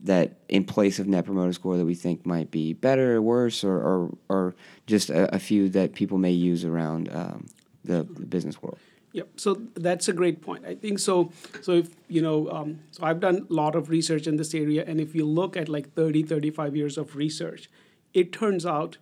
that 0.00 0.32
in 0.48 0.64
place 0.64 0.98
of 0.98 1.06
Net 1.06 1.24
Promoter 1.26 1.52
Score 1.52 1.76
that 1.76 1.86
we 1.86 1.94
think 1.94 2.26
might 2.26 2.50
be 2.50 2.72
better 2.72 3.16
or 3.16 3.22
worse, 3.22 3.62
or 3.62 3.76
or, 3.76 4.18
or 4.28 4.54
just 4.88 5.10
a, 5.10 5.32
a 5.32 5.38
few 5.38 5.68
that 5.70 5.94
people 5.94 6.18
may 6.18 6.32
use 6.32 6.64
around 6.64 7.08
um, 7.12 7.46
the, 7.84 8.02
the 8.02 8.26
business 8.26 8.60
world? 8.60 8.78
Yep. 9.16 9.28
So 9.36 9.62
that's 9.74 10.08
a 10.08 10.12
great 10.12 10.42
point. 10.42 10.66
I 10.66 10.74
think 10.74 10.98
so. 10.98 11.32
So 11.62 11.72
if 11.72 11.88
you 12.06 12.20
know, 12.20 12.50
um, 12.50 12.80
so 12.90 13.02
I've 13.02 13.18
done 13.18 13.46
a 13.48 13.52
lot 13.52 13.74
of 13.74 13.88
research 13.88 14.26
in 14.26 14.36
this 14.36 14.54
area, 14.54 14.84
and 14.86 15.00
if 15.00 15.14
you 15.14 15.24
look 15.24 15.56
at 15.56 15.70
like 15.70 15.94
30, 15.94 16.24
35 16.24 16.76
years 16.76 16.98
of 16.98 17.16
research, 17.16 17.70
it 18.12 18.30
turns 18.30 18.66
out 18.66 18.98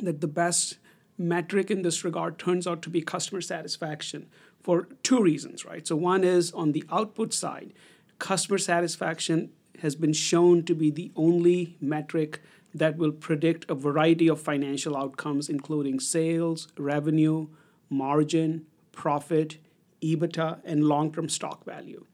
that 0.00 0.20
the 0.20 0.28
best 0.28 0.76
metric 1.16 1.70
in 1.70 1.80
this 1.80 2.04
regard 2.04 2.38
turns 2.38 2.66
out 2.66 2.82
to 2.82 2.90
be 2.90 3.00
customer 3.00 3.40
satisfaction 3.40 4.26
for 4.62 4.88
two 5.02 5.22
reasons, 5.22 5.64
right? 5.64 5.86
So 5.86 5.96
one 5.96 6.22
is 6.22 6.52
on 6.52 6.72
the 6.72 6.84
output 6.92 7.32
side, 7.32 7.72
customer 8.18 8.58
satisfaction 8.58 9.52
has 9.78 9.94
been 9.94 10.12
shown 10.12 10.64
to 10.64 10.74
be 10.74 10.90
the 10.90 11.10
only 11.16 11.78
metric 11.80 12.42
that 12.74 12.98
will 12.98 13.12
predict 13.12 13.70
a 13.70 13.74
variety 13.74 14.28
of 14.28 14.38
financial 14.38 14.94
outcomes, 14.98 15.48
including 15.48 15.98
sales, 15.98 16.68
revenue, 16.76 17.46
margin, 17.88 18.66
profit, 18.94 19.58
EBITDA, 20.02 20.60
and 20.64 20.84
long 20.84 21.12
term 21.12 21.28
stock 21.28 21.64
value. 21.64 22.06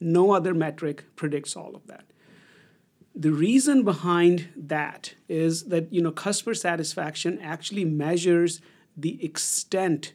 No 0.00 0.32
other 0.32 0.54
metric 0.54 1.04
predicts 1.16 1.56
all 1.56 1.74
of 1.74 1.86
that. 1.86 2.04
The 3.14 3.32
reason 3.32 3.82
behind 3.82 4.48
that 4.56 5.14
is 5.28 5.64
that 5.64 5.92
you 5.92 6.00
know 6.00 6.12
customer 6.12 6.54
satisfaction 6.54 7.38
actually 7.40 7.84
measures 7.84 8.60
the 8.96 9.22
extent 9.24 10.12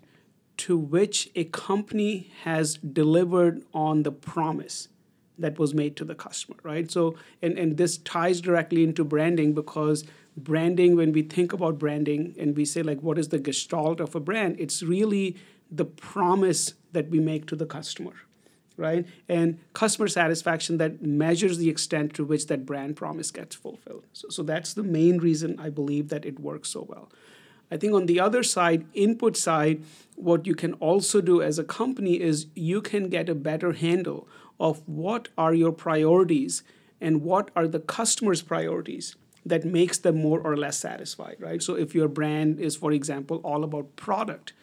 to 0.55 0.77
which 0.77 1.29
a 1.35 1.45
company 1.45 2.31
has 2.43 2.75
delivered 2.77 3.63
on 3.73 4.03
the 4.03 4.11
promise 4.11 4.89
that 5.37 5.57
was 5.57 5.73
made 5.73 5.95
to 5.97 6.05
the 6.05 6.15
customer, 6.15 6.57
right? 6.63 6.91
So, 6.91 7.15
and, 7.41 7.57
and 7.57 7.77
this 7.77 7.97
ties 7.97 8.39
directly 8.39 8.83
into 8.83 9.03
branding 9.03 9.53
because 9.53 10.03
branding, 10.37 10.95
when 10.95 11.11
we 11.11 11.23
think 11.23 11.53
about 11.53 11.79
branding 11.79 12.35
and 12.37 12.55
we 12.55 12.65
say, 12.65 12.83
like, 12.83 13.01
what 13.01 13.17
is 13.17 13.29
the 13.29 13.39
gestalt 13.39 13.99
of 13.99 14.15
a 14.15 14.19
brand, 14.19 14.57
it's 14.59 14.83
really 14.83 15.37
the 15.71 15.85
promise 15.85 16.73
that 16.91 17.09
we 17.09 17.19
make 17.19 17.45
to 17.47 17.55
the 17.55 17.65
customer 17.65 18.13
right? 18.77 19.05
And 19.29 19.59
customer 19.73 20.07
satisfaction 20.07 20.77
that 20.77 21.01
measures 21.01 21.57
the 21.57 21.69
extent 21.69 22.13
to 22.15 22.25
which 22.25 22.47
that 22.47 22.65
brand 22.65 22.95
promise 22.95 23.31
gets 23.31 23.55
fulfilled. 23.55 24.05
So, 24.13 24.29
so 24.29 24.43
that's 24.43 24.73
the 24.73 24.83
main 24.83 25.17
reason 25.17 25.59
i 25.59 25.69
believe 25.69 26.09
that 26.09 26.25
it 26.25 26.39
works 26.39 26.69
so 26.69 26.85
well. 26.87 27.11
I 27.71 27.77
think 27.77 27.93
on 27.93 28.05
the 28.05 28.19
other 28.19 28.43
side 28.43 28.85
input 28.93 29.35
side 29.35 29.83
what 30.15 30.45
you 30.45 30.53
can 30.53 30.73
also 30.73 31.21
do 31.21 31.41
as 31.41 31.57
a 31.57 31.63
company 31.63 32.21
is 32.21 32.47
you 32.53 32.81
can 32.81 33.09
get 33.09 33.29
a 33.29 33.35
better 33.35 33.73
handle 33.73 34.27
of 34.59 34.87
what 34.87 35.29
are 35.37 35.53
your 35.53 35.71
priorities 35.71 36.63
and 37.01 37.23
what 37.23 37.49
are 37.55 37.67
the 37.67 37.79
customer's 37.79 38.41
priorities 38.41 39.15
that 39.45 39.65
makes 39.65 39.97
them 39.97 40.21
more 40.21 40.39
or 40.39 40.55
less 40.55 40.77
satisfied 40.77 41.37
right? 41.39 41.61
So 41.63 41.75
if 41.75 41.95
your 41.95 42.07
brand 42.07 42.59
is 42.59 42.75
for 42.75 42.91
example 42.91 43.37
all 43.37 43.63
about 43.63 43.95
product 43.95 44.53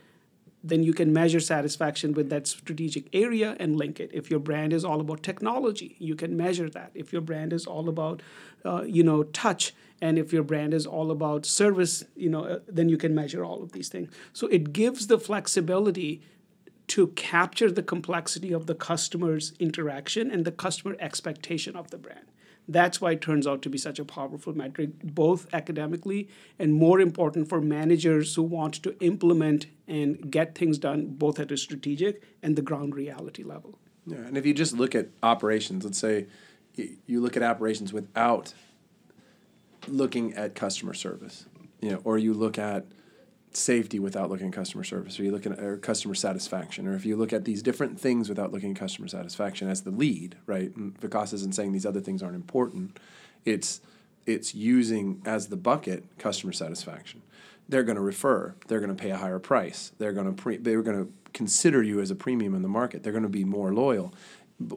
then 0.62 0.82
you 0.82 0.92
can 0.92 1.12
measure 1.12 1.40
satisfaction 1.40 2.12
with 2.12 2.28
that 2.30 2.46
strategic 2.46 3.08
area 3.14 3.56
and 3.58 3.76
link 3.76 3.98
it. 3.98 4.10
If 4.12 4.30
your 4.30 4.40
brand 4.40 4.72
is 4.72 4.84
all 4.84 5.00
about 5.00 5.22
technology, 5.22 5.96
you 5.98 6.14
can 6.14 6.36
measure 6.36 6.68
that. 6.70 6.90
If 6.94 7.12
your 7.12 7.22
brand 7.22 7.52
is 7.52 7.66
all 7.66 7.88
about, 7.88 8.22
uh, 8.64 8.82
you 8.82 9.02
know, 9.02 9.22
touch, 9.22 9.74
and 10.02 10.18
if 10.18 10.32
your 10.32 10.42
brand 10.42 10.74
is 10.74 10.86
all 10.86 11.10
about 11.10 11.46
service, 11.46 12.04
you 12.14 12.28
know, 12.28 12.44
uh, 12.44 12.58
then 12.68 12.88
you 12.88 12.96
can 12.96 13.14
measure 13.14 13.44
all 13.44 13.62
of 13.62 13.72
these 13.72 13.88
things. 13.88 14.10
So 14.32 14.46
it 14.48 14.72
gives 14.72 15.06
the 15.06 15.18
flexibility 15.18 16.22
to 16.88 17.08
capture 17.08 17.70
the 17.70 17.82
complexity 17.82 18.52
of 18.52 18.66
the 18.66 18.74
customer's 18.74 19.52
interaction 19.58 20.30
and 20.30 20.44
the 20.44 20.52
customer 20.52 20.96
expectation 20.98 21.76
of 21.76 21.90
the 21.90 21.98
brand. 21.98 22.26
That's 22.70 23.00
why 23.00 23.12
it 23.12 23.20
turns 23.20 23.48
out 23.48 23.62
to 23.62 23.68
be 23.68 23.78
such 23.78 23.98
a 23.98 24.04
powerful 24.04 24.56
metric, 24.56 24.90
both 25.02 25.52
academically 25.52 26.28
and 26.56 26.72
more 26.72 27.00
important 27.00 27.48
for 27.48 27.60
managers 27.60 28.36
who 28.36 28.42
want 28.42 28.74
to 28.84 28.96
implement 29.00 29.66
and 29.88 30.30
get 30.30 30.54
things 30.54 30.78
done 30.78 31.06
both 31.08 31.40
at 31.40 31.50
a 31.50 31.56
strategic 31.56 32.22
and 32.44 32.54
the 32.54 32.62
ground 32.62 32.94
reality 32.94 33.42
level. 33.42 33.78
Yeah, 34.06 34.18
and 34.18 34.38
if 34.38 34.46
you 34.46 34.54
just 34.54 34.72
look 34.72 34.94
at 34.94 35.08
operations, 35.20 35.84
let's 35.84 35.98
say 35.98 36.26
you 36.76 37.20
look 37.20 37.36
at 37.36 37.42
operations 37.42 37.92
without 37.92 38.54
looking 39.88 40.34
at 40.34 40.54
customer 40.54 40.94
service, 40.94 41.46
you 41.80 41.90
know, 41.90 42.00
or 42.04 42.18
you 42.18 42.32
look 42.32 42.56
at 42.56 42.86
safety 43.52 43.98
without 43.98 44.30
looking 44.30 44.48
at 44.48 44.52
customer 44.52 44.84
service, 44.84 45.18
or 45.18 45.24
you 45.24 45.32
look 45.32 45.46
at 45.46 45.82
customer 45.82 46.14
satisfaction, 46.14 46.86
or 46.86 46.94
if 46.94 47.04
you 47.04 47.16
look 47.16 47.32
at 47.32 47.44
these 47.44 47.62
different 47.62 47.98
things 47.98 48.28
without 48.28 48.52
looking 48.52 48.70
at 48.70 48.76
customer 48.76 49.08
satisfaction 49.08 49.68
as 49.68 49.82
the 49.82 49.90
lead, 49.90 50.36
right? 50.46 50.74
And 50.76 50.98
Vikas 51.00 51.32
isn't 51.34 51.54
saying 51.54 51.72
these 51.72 51.86
other 51.86 52.00
things 52.00 52.22
aren't 52.22 52.36
important. 52.36 52.98
It's 53.44 53.80
it's 54.26 54.54
using 54.54 55.22
as 55.24 55.48
the 55.48 55.56
bucket 55.56 56.04
customer 56.18 56.52
satisfaction. 56.52 57.22
They're 57.68 57.82
going 57.82 57.96
to 57.96 58.02
refer. 58.02 58.54
They're 58.68 58.80
going 58.80 58.94
to 58.94 59.00
pay 59.00 59.10
a 59.10 59.16
higher 59.16 59.38
price. 59.38 59.92
They're 59.98 60.12
going 60.12 60.26
to 60.26 60.32
pre- 60.32 60.58
they're 60.58 60.82
going 60.82 61.06
to 61.06 61.12
consider 61.32 61.82
you 61.82 62.00
as 62.00 62.10
a 62.10 62.14
premium 62.14 62.54
in 62.54 62.62
the 62.62 62.68
market. 62.68 63.02
They're 63.02 63.12
going 63.12 63.22
to 63.22 63.28
be 63.28 63.44
more 63.44 63.72
loyal. 63.72 64.12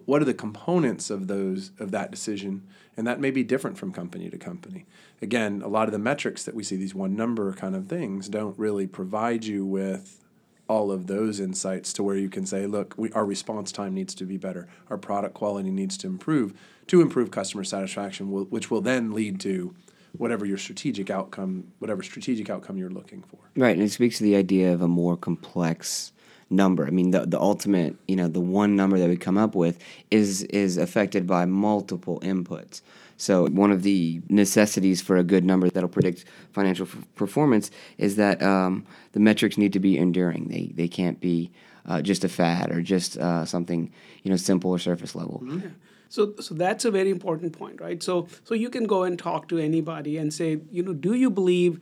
What 0.06 0.22
are 0.22 0.26
the 0.26 0.34
components 0.34 1.10
of 1.10 1.28
those 1.28 1.72
of 1.80 1.92
that 1.92 2.10
decision? 2.10 2.68
And 2.96 3.06
that 3.08 3.20
may 3.20 3.32
be 3.32 3.44
different 3.44 3.78
from 3.78 3.92
company 3.92 4.30
to 4.30 4.38
company 4.38 4.86
again, 5.24 5.62
a 5.64 5.68
lot 5.68 5.88
of 5.88 5.94
the 5.94 6.00
metrics 6.00 6.44
that 6.44 6.54
we 6.54 6.64
see, 6.64 6.76
these 6.76 6.94
one 6.94 7.16
number 7.16 7.52
kind 7.54 7.76
of 7.76 7.88
things, 7.88 8.30
don't 8.30 8.60
really 8.60 8.86
provide 8.86 9.46
you 9.46 9.66
with 9.66 10.20
all 10.68 10.92
of 10.92 11.08
those 11.08 11.40
insights 11.40 11.92
to 11.94 12.04
where 12.04 12.16
you 12.16 12.30
can 12.30 12.46
say, 12.46 12.68
look, 12.68 12.94
we, 12.98 13.12
our 13.14 13.26
response 13.26 13.72
time 13.72 13.94
needs 13.94 14.14
to 14.16 14.26
be 14.26 14.38
better, 14.38 14.68
our 14.90 14.98
product 14.98 15.34
quality 15.34 15.72
needs 15.72 15.98
to 15.98 16.08
improve 16.08 16.54
to 16.86 17.02
improve 17.02 17.32
customer 17.32 17.64
satisfaction, 17.64 18.30
which 18.50 18.70
will 18.70 18.82
then 18.82 19.14
lead 19.14 19.40
to 19.40 19.74
whatever 20.18 20.46
your 20.46 20.58
strategic 20.58 21.10
outcome, 21.10 21.72
whatever 21.80 22.04
strategic 22.04 22.50
outcome 22.50 22.78
you're 22.78 22.90
looking 22.90 23.24
for. 23.24 23.40
Right, 23.56 23.76
and 23.76 23.82
it 23.82 23.92
speaks 23.92 24.18
to 24.18 24.24
the 24.24 24.36
idea 24.36 24.74
of 24.74 24.82
a 24.82 24.88
more 24.88 25.16
complex 25.16 26.12
number. 26.54 26.86
I 26.86 26.92
mean, 26.92 27.12
the 27.12 27.26
the 27.26 27.40
ultimate, 27.40 27.96
you 28.08 28.16
know, 28.16 28.28
the 28.28 28.42
one 28.42 28.76
number 28.76 28.98
that 29.00 29.10
we 29.10 29.18
come 29.18 29.38
up 29.38 29.56
with 29.56 29.80
is 30.12 30.44
is 30.44 30.78
affected 30.78 31.28
by 31.28 31.46
multiple 31.46 32.20
inputs. 32.22 32.82
So, 33.18 33.48
one 33.48 33.72
of 33.72 33.84
the 33.84 34.22
necessities 34.30 35.02
for 35.02 35.18
a 35.18 35.24
good 35.24 35.46
number 35.46 35.70
that'll 35.70 35.90
predict 35.90 36.26
financial 36.52 36.88
f- 36.88 36.98
performance 37.16 37.72
is 37.98 38.16
that 38.16 38.42
um, 38.42 38.86
the 39.14 39.20
metrics 39.20 39.58
need 39.58 39.74
to 39.74 39.80
be 39.80 39.98
enduring. 39.98 40.48
They, 40.50 40.72
they 40.74 40.88
can't 40.88 41.20
be 41.20 41.52
uh, 41.86 42.02
just 42.02 42.24
a 42.24 42.30
fad 42.30 42.72
or 42.72 42.82
just 42.82 43.18
uh, 43.18 43.46
something 43.46 43.92
you 44.24 44.32
know 44.32 44.38
simple 44.38 44.72
or 44.72 44.80
surface 44.80 45.16
level. 45.16 45.42
Mm-hmm. 45.44 45.70
So, 46.10 46.34
so 46.40 46.54
that's 46.54 46.86
a 46.86 46.92
very 46.92 47.10
important 47.10 47.58
point, 47.58 47.82
right? 47.82 48.04
So, 48.04 48.28
so 48.44 48.54
you 48.54 48.70
can 48.70 48.86
go 48.86 49.02
and 49.02 49.18
talk 49.18 49.48
to 49.50 49.58
anybody 49.58 50.18
and 50.18 50.32
say, 50.32 50.60
you 50.70 50.84
know, 50.84 50.94
do 50.94 51.16
you 51.16 51.32
believe 51.32 51.80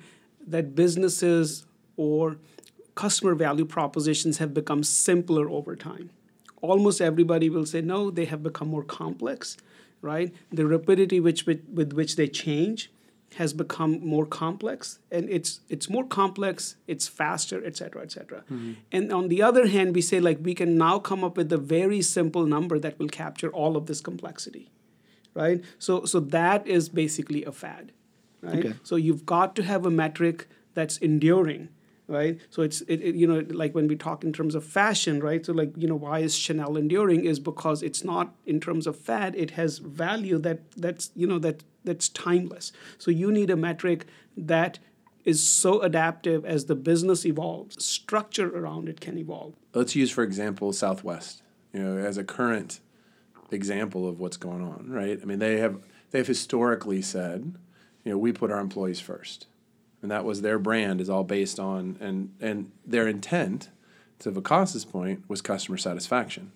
that 0.48 0.74
businesses 0.74 1.66
or 1.98 2.38
customer 3.04 3.36
value 3.36 3.68
propositions 3.78 4.38
have 4.38 4.54
become 4.62 4.84
simpler 4.84 5.50
over 5.50 5.76
time? 5.76 6.10
Almost 6.62 7.02
everybody 7.02 7.50
will 7.50 7.68
say 7.74 7.82
no, 7.82 8.00
they 8.12 8.26
have 8.26 8.42
become 8.50 8.70
more 8.76 8.88
complex 9.02 9.58
right? 10.02 10.34
The 10.52 10.66
rapidity 10.66 11.20
which 11.20 11.46
with, 11.46 11.64
with 11.72 11.94
which 11.94 12.16
they 12.16 12.28
change 12.28 12.92
has 13.36 13.54
become 13.54 14.06
more 14.06 14.26
complex 14.26 15.00
and 15.10 15.30
it's 15.30 15.62
it's 15.70 15.90
more 15.90 16.06
complex 16.06 16.76
it's 16.86 17.08
faster 17.08 17.64
et 17.64 17.78
cetera 17.78 18.02
et 18.02 18.12
cetera 18.12 18.40
mm-hmm. 18.52 18.74
and 18.92 19.14
on 19.14 19.30
the 19.30 19.42
other 19.42 19.68
hand 19.68 19.96
we 19.96 20.02
say 20.02 20.20
like 20.20 20.38
we 20.42 20.54
can 20.54 20.78
now 20.78 21.00
come 21.00 21.24
up 21.24 21.38
with 21.38 21.50
a 21.54 21.58
very 21.58 22.02
simple 22.02 22.46
number 22.46 22.78
that 22.78 23.00
will 23.00 23.08
capture 23.08 23.48
all 23.52 23.78
of 23.78 23.86
this 23.86 24.02
complexity 24.02 24.70
right 25.34 25.64
so 25.80 26.04
so 26.04 26.20
that 26.20 26.68
is 26.68 26.90
basically 26.90 27.46
a 27.46 27.54
fad 27.54 27.94
right 28.42 28.66
okay. 28.66 28.74
so 28.84 28.98
you've 28.98 29.26
got 29.26 29.56
to 29.56 29.64
have 29.64 29.86
a 29.86 29.90
metric 29.90 30.46
that's 30.74 30.98
enduring 30.98 31.70
right? 32.08 32.40
So 32.50 32.62
it's 32.62 32.82
it, 32.82 33.02
it, 33.02 33.16
you 33.16 33.28
know 33.28 33.46
like 33.50 33.74
when 33.74 33.88
we 33.88 33.96
talk 33.96 34.24
in 34.24 34.34
terms 34.34 34.56
of 34.56 34.64
fashion 34.64 35.20
right? 35.20 35.46
So 35.46 35.54
like 35.54 35.74
you 35.76 35.88
know 35.88 35.96
why 35.96 36.20
is 36.20 36.36
chanel 36.36 36.78
enduring 36.78 37.26
is 37.26 37.40
because 37.40 37.82
it's 37.82 38.04
not 38.04 38.34
in 38.46 38.60
terms 38.60 38.88
of 38.88 38.98
fad 38.98 39.36
it 39.36 39.52
has 39.52 39.80
value 39.80 40.38
that 40.40 40.72
that's 40.78 41.12
you 41.16 41.28
know 41.28 41.40
that 41.40 41.64
that's 41.84 42.10
timeless. 42.10 42.72
So 42.98 43.10
you 43.12 43.32
need 43.32 43.50
a 43.50 43.56
metric 43.56 44.06
that 44.38 44.80
is 45.26 45.48
so 45.48 45.82
adaptive 45.82 46.46
as 46.46 46.66
the 46.66 46.76
business 46.76 47.26
evolves 47.26 47.84
structure 47.84 48.56
around 48.58 48.90
it 48.90 49.00
can 49.00 49.18
evolve. 49.18 49.56
Let's 49.74 49.96
use 49.96 50.12
for 50.12 50.24
example 50.24 50.74
southwest 50.74 51.44
you 51.74 51.82
know 51.82 51.98
as 51.98 52.18
a 52.18 52.24
current 52.24 52.80
example 53.52 54.08
of 54.08 54.20
what's 54.20 54.38
going 54.38 54.62
on 54.62 54.90
right? 54.90 55.20
I 55.22 55.26
mean 55.26 55.40
they 55.40 55.58
have 55.60 55.82
they've 56.12 56.28
historically 56.28 57.02
said 57.02 57.56
you 58.04 58.12
know 58.12 58.18
we 58.18 58.32
put 58.32 58.52
our 58.52 58.60
employees 58.60 59.00
first 59.00 59.48
and 60.02 60.10
that 60.12 60.26
was 60.26 60.42
their 60.42 60.60
brand 60.60 61.02
is 61.02 61.10
all 61.10 61.24
based 61.24 61.60
on 61.60 61.98
and 62.00 62.34
and 62.40 62.72
their 62.86 63.08
intent 63.08 63.70
to 64.20 64.32
Vikas's 64.32 64.86
point 64.86 65.24
was 65.28 65.42
customer 65.42 65.78
satisfaction. 65.78 66.52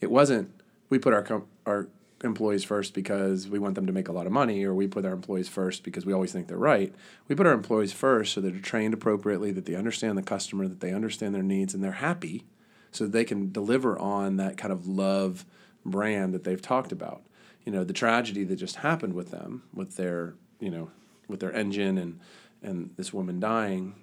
It 0.00 0.10
wasn't 0.10 0.50
we 0.88 0.98
put 0.98 1.12
our 1.12 1.22
com- 1.22 1.46
our 1.66 1.88
employees 2.22 2.64
first 2.64 2.92
because 2.92 3.48
we 3.48 3.58
want 3.58 3.74
them 3.74 3.86
to 3.86 3.92
make 3.92 4.08
a 4.08 4.12
lot 4.12 4.26
of 4.26 4.32
money 4.32 4.64
or 4.64 4.74
we 4.74 4.86
put 4.86 5.04
our 5.04 5.12
employees 5.12 5.48
first 5.48 5.82
because 5.82 6.04
we 6.04 6.12
always 6.12 6.32
think 6.32 6.48
they're 6.48 6.58
right. 6.58 6.94
We 7.28 7.34
put 7.34 7.46
our 7.46 7.52
employees 7.52 7.92
first 7.92 8.34
so 8.34 8.40
that 8.40 8.50
they're 8.50 8.60
trained 8.60 8.94
appropriately, 8.94 9.52
that 9.52 9.64
they 9.64 9.74
understand 9.74 10.18
the 10.18 10.22
customer, 10.22 10.68
that 10.68 10.80
they 10.80 10.92
understand 10.92 11.34
their 11.34 11.42
needs 11.42 11.72
and 11.72 11.82
they're 11.82 11.92
happy 11.92 12.44
so 12.92 13.06
they 13.06 13.24
can 13.24 13.52
deliver 13.52 13.98
on 13.98 14.36
that 14.36 14.56
kind 14.56 14.72
of 14.72 14.86
love 14.86 15.44
brand 15.84 16.34
that 16.34 16.44
they've 16.44 16.60
talked 16.60 16.92
about. 16.92 17.22
You 17.64 17.72
know, 17.72 17.84
the 17.84 17.92
tragedy 17.92 18.44
that 18.44 18.56
just 18.56 18.76
happened 18.76 19.14
with 19.14 19.30
them 19.30 19.62
with 19.72 19.96
their, 19.96 20.34
you 20.58 20.70
know, 20.70 20.90
with 21.28 21.40
their 21.40 21.52
engine 21.52 21.96
and 21.96 22.18
and 22.62 22.90
this 22.96 23.12
woman 23.12 23.40
dying, 23.40 23.94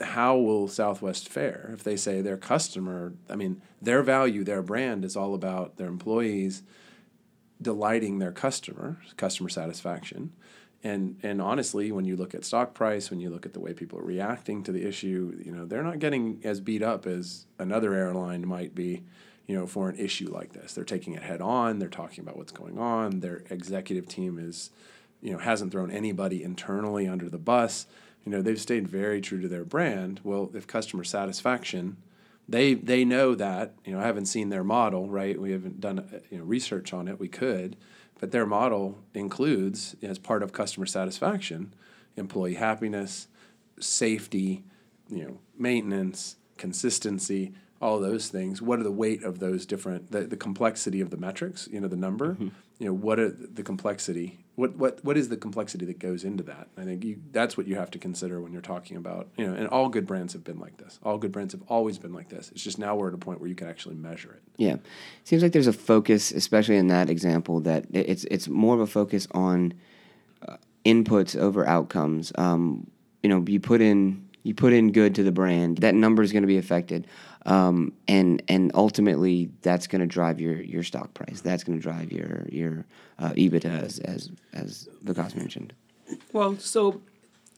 how 0.00 0.36
will 0.36 0.68
Southwest 0.68 1.28
fare 1.28 1.70
if 1.72 1.82
they 1.82 1.96
say 1.96 2.20
their 2.20 2.36
customer, 2.36 3.14
I 3.28 3.36
mean, 3.36 3.62
their 3.80 4.02
value, 4.02 4.44
their 4.44 4.62
brand 4.62 5.04
is 5.04 5.16
all 5.16 5.34
about 5.34 5.76
their 5.76 5.88
employees 5.88 6.62
delighting 7.60 8.18
their 8.18 8.32
customer, 8.32 8.98
customer 9.16 9.48
satisfaction. 9.48 10.32
And, 10.82 11.18
and 11.22 11.40
honestly, 11.40 11.90
when 11.90 12.04
you 12.04 12.16
look 12.16 12.34
at 12.34 12.44
stock 12.44 12.74
price, 12.74 13.10
when 13.10 13.18
you 13.18 13.30
look 13.30 13.46
at 13.46 13.54
the 13.54 13.60
way 13.60 13.72
people 13.72 13.98
are 13.98 14.04
reacting 14.04 14.62
to 14.64 14.72
the 14.72 14.86
issue, 14.86 15.40
you 15.44 15.50
know, 15.50 15.64
they're 15.64 15.82
not 15.82 15.98
getting 15.98 16.40
as 16.44 16.60
beat 16.60 16.82
up 16.82 17.06
as 17.06 17.46
another 17.58 17.94
airline 17.94 18.46
might 18.46 18.74
be, 18.74 19.02
you 19.46 19.56
know, 19.56 19.66
for 19.66 19.88
an 19.88 19.96
issue 19.96 20.30
like 20.30 20.52
this. 20.52 20.74
They're 20.74 20.84
taking 20.84 21.14
it 21.14 21.22
head 21.22 21.40
on. 21.40 21.78
They're 21.78 21.88
talking 21.88 22.22
about 22.22 22.36
what's 22.36 22.52
going 22.52 22.78
on. 22.78 23.20
Their 23.20 23.42
executive 23.50 24.06
team 24.06 24.38
is 24.38 24.70
you 25.20 25.32
know 25.32 25.38
hasn't 25.38 25.72
thrown 25.72 25.90
anybody 25.90 26.42
internally 26.42 27.06
under 27.08 27.28
the 27.28 27.38
bus. 27.38 27.86
You 28.24 28.32
know 28.32 28.42
they've 28.42 28.60
stayed 28.60 28.88
very 28.88 29.20
true 29.20 29.40
to 29.40 29.48
their 29.48 29.64
brand. 29.64 30.20
Well, 30.24 30.50
if 30.54 30.66
customer 30.66 31.04
satisfaction, 31.04 31.96
they 32.48 32.74
they 32.74 33.04
know 33.04 33.34
that. 33.34 33.74
You 33.84 33.92
know 33.92 34.00
I 34.00 34.04
haven't 34.04 34.26
seen 34.26 34.48
their 34.48 34.64
model 34.64 35.08
right. 35.08 35.40
We 35.40 35.52
haven't 35.52 35.80
done 35.80 35.98
uh, 35.98 36.18
you 36.30 36.38
know 36.38 36.44
research 36.44 36.92
on 36.92 37.08
it. 37.08 37.18
We 37.18 37.28
could, 37.28 37.76
but 38.18 38.30
their 38.30 38.46
model 38.46 38.98
includes 39.14 39.96
as 40.02 40.18
part 40.18 40.42
of 40.42 40.52
customer 40.52 40.86
satisfaction, 40.86 41.74
employee 42.16 42.54
happiness, 42.54 43.28
safety, 43.80 44.64
you 45.08 45.24
know 45.24 45.38
maintenance, 45.58 46.36
consistency 46.56 47.52
all 47.80 48.00
those 48.00 48.28
things 48.28 48.62
what 48.62 48.78
are 48.78 48.84
the 48.84 48.90
weight 48.90 49.22
of 49.22 49.38
those 49.38 49.66
different 49.66 50.10
the, 50.10 50.22
the 50.22 50.36
complexity 50.36 51.00
of 51.00 51.10
the 51.10 51.16
metrics 51.16 51.68
you 51.70 51.80
know 51.80 51.88
the 51.88 51.96
number 51.96 52.34
mm-hmm. 52.34 52.48
You 52.78 52.86
know 52.86 52.92
what 52.92 53.18
are 53.18 53.30
the 53.30 53.62
complexity 53.62 54.38
what 54.56 54.74
what 54.76 55.04
what 55.04 55.16
is 55.16 55.28
the 55.28 55.36
complexity 55.36 55.84
that 55.84 55.98
goes 55.98 56.24
into 56.24 56.42
that? 56.44 56.68
I 56.78 56.84
think 56.84 57.04
you, 57.04 57.20
that's 57.30 57.56
what 57.58 57.66
you 57.66 57.76
have 57.76 57.90
to 57.92 57.98
consider 57.98 58.40
when 58.40 58.52
you're 58.52 58.62
talking 58.62 58.96
about 58.96 59.28
you 59.36 59.46
know. 59.46 59.54
And 59.54 59.68
all 59.68 59.90
good 59.90 60.06
brands 60.06 60.32
have 60.32 60.44
been 60.44 60.58
like 60.58 60.78
this. 60.78 60.98
All 61.02 61.18
good 61.18 61.30
brands 61.30 61.52
have 61.52 61.62
always 61.68 61.98
been 61.98 62.14
like 62.14 62.30
this. 62.30 62.50
It's 62.52 62.62
just 62.62 62.78
now 62.78 62.96
we're 62.96 63.08
at 63.08 63.14
a 63.14 63.18
point 63.18 63.38
where 63.38 63.48
you 63.48 63.54
can 63.54 63.68
actually 63.68 63.96
measure 63.96 64.32
it. 64.32 64.42
Yeah, 64.56 64.76
seems 65.24 65.42
like 65.42 65.52
there's 65.52 65.66
a 65.66 65.74
focus, 65.74 66.32
especially 66.32 66.76
in 66.76 66.88
that 66.88 67.10
example, 67.10 67.60
that 67.60 67.84
it's 67.92 68.24
it's 68.24 68.48
more 68.48 68.74
of 68.74 68.80
a 68.80 68.86
focus 68.86 69.28
on 69.32 69.74
uh, 70.48 70.56
inputs 70.86 71.36
over 71.38 71.66
outcomes. 71.68 72.32
Um, 72.36 72.90
you 73.22 73.28
know, 73.28 73.44
you 73.46 73.60
put 73.60 73.82
in 73.82 74.25
you 74.46 74.54
put 74.54 74.72
in 74.72 74.92
good 74.92 75.14
to 75.16 75.22
the 75.24 75.32
brand, 75.32 75.78
that 75.78 75.94
number 75.94 76.22
is 76.22 76.32
going 76.32 76.44
to 76.44 76.46
be 76.46 76.58
affected. 76.58 77.06
Um, 77.44 77.92
and 78.08 78.42
and 78.48 78.70
ultimately 78.74 79.50
that's 79.62 79.86
going 79.86 80.00
to 80.00 80.06
drive 80.06 80.40
your 80.40 80.60
your 80.60 80.82
stock 80.82 81.14
price. 81.14 81.40
That's 81.40 81.64
going 81.64 81.78
to 81.78 81.82
drive 81.82 82.12
your 82.12 82.46
your 82.50 82.86
uh, 83.18 83.30
EBITDA 83.30 83.82
as 83.82 83.98
as 84.00 84.30
as 84.52 84.88
Vikas 85.04 85.34
mentioned. 85.36 85.72
Well, 86.32 86.58
so 86.58 87.02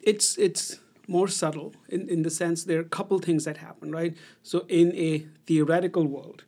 it's 0.02 0.37
it's 0.38 0.80
more 1.07 1.28
subtle 1.28 1.75
in, 1.88 2.09
in 2.09 2.23
the 2.23 2.30
sense 2.30 2.64
there 2.64 2.78
are 2.78 2.83
a 2.83 2.85
couple 2.85 3.18
things 3.18 3.45
that 3.45 3.59
happen, 3.59 3.90
right? 3.90 4.14
So 4.42 4.66
in 4.68 4.95
a 4.95 5.26
theoretical 5.47 6.07
world, 6.07 6.45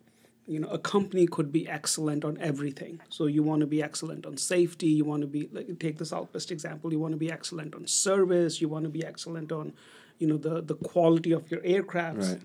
you 0.50 0.58
know, 0.58 0.68
a 0.68 0.78
company 0.78 1.26
could 1.28 1.52
be 1.52 1.68
excellent 1.68 2.24
on 2.24 2.36
everything. 2.40 3.00
So 3.08 3.26
you 3.26 3.44
want 3.44 3.60
to 3.60 3.66
be 3.66 3.80
excellent 3.82 4.26
on 4.26 4.36
safety. 4.36 4.88
You 4.88 5.04
want 5.04 5.20
to 5.22 5.28
be 5.28 5.48
like 5.52 5.78
take 5.78 5.98
the 5.98 6.04
Southwest 6.04 6.50
example. 6.50 6.92
You 6.92 6.98
want 6.98 7.12
to 7.12 7.18
be 7.18 7.30
excellent 7.30 7.72
on 7.74 7.86
service. 7.86 8.60
You 8.60 8.68
want 8.68 8.84
to 8.84 8.90
be 8.90 9.04
excellent 9.06 9.52
on, 9.52 9.72
you 10.20 10.28
know, 10.28 10.36
the 10.36 10.62
the 10.62 10.76
quality 10.76 11.32
of 11.32 11.50
your 11.50 11.60
aircraft. 11.64 12.18
Right. 12.18 12.40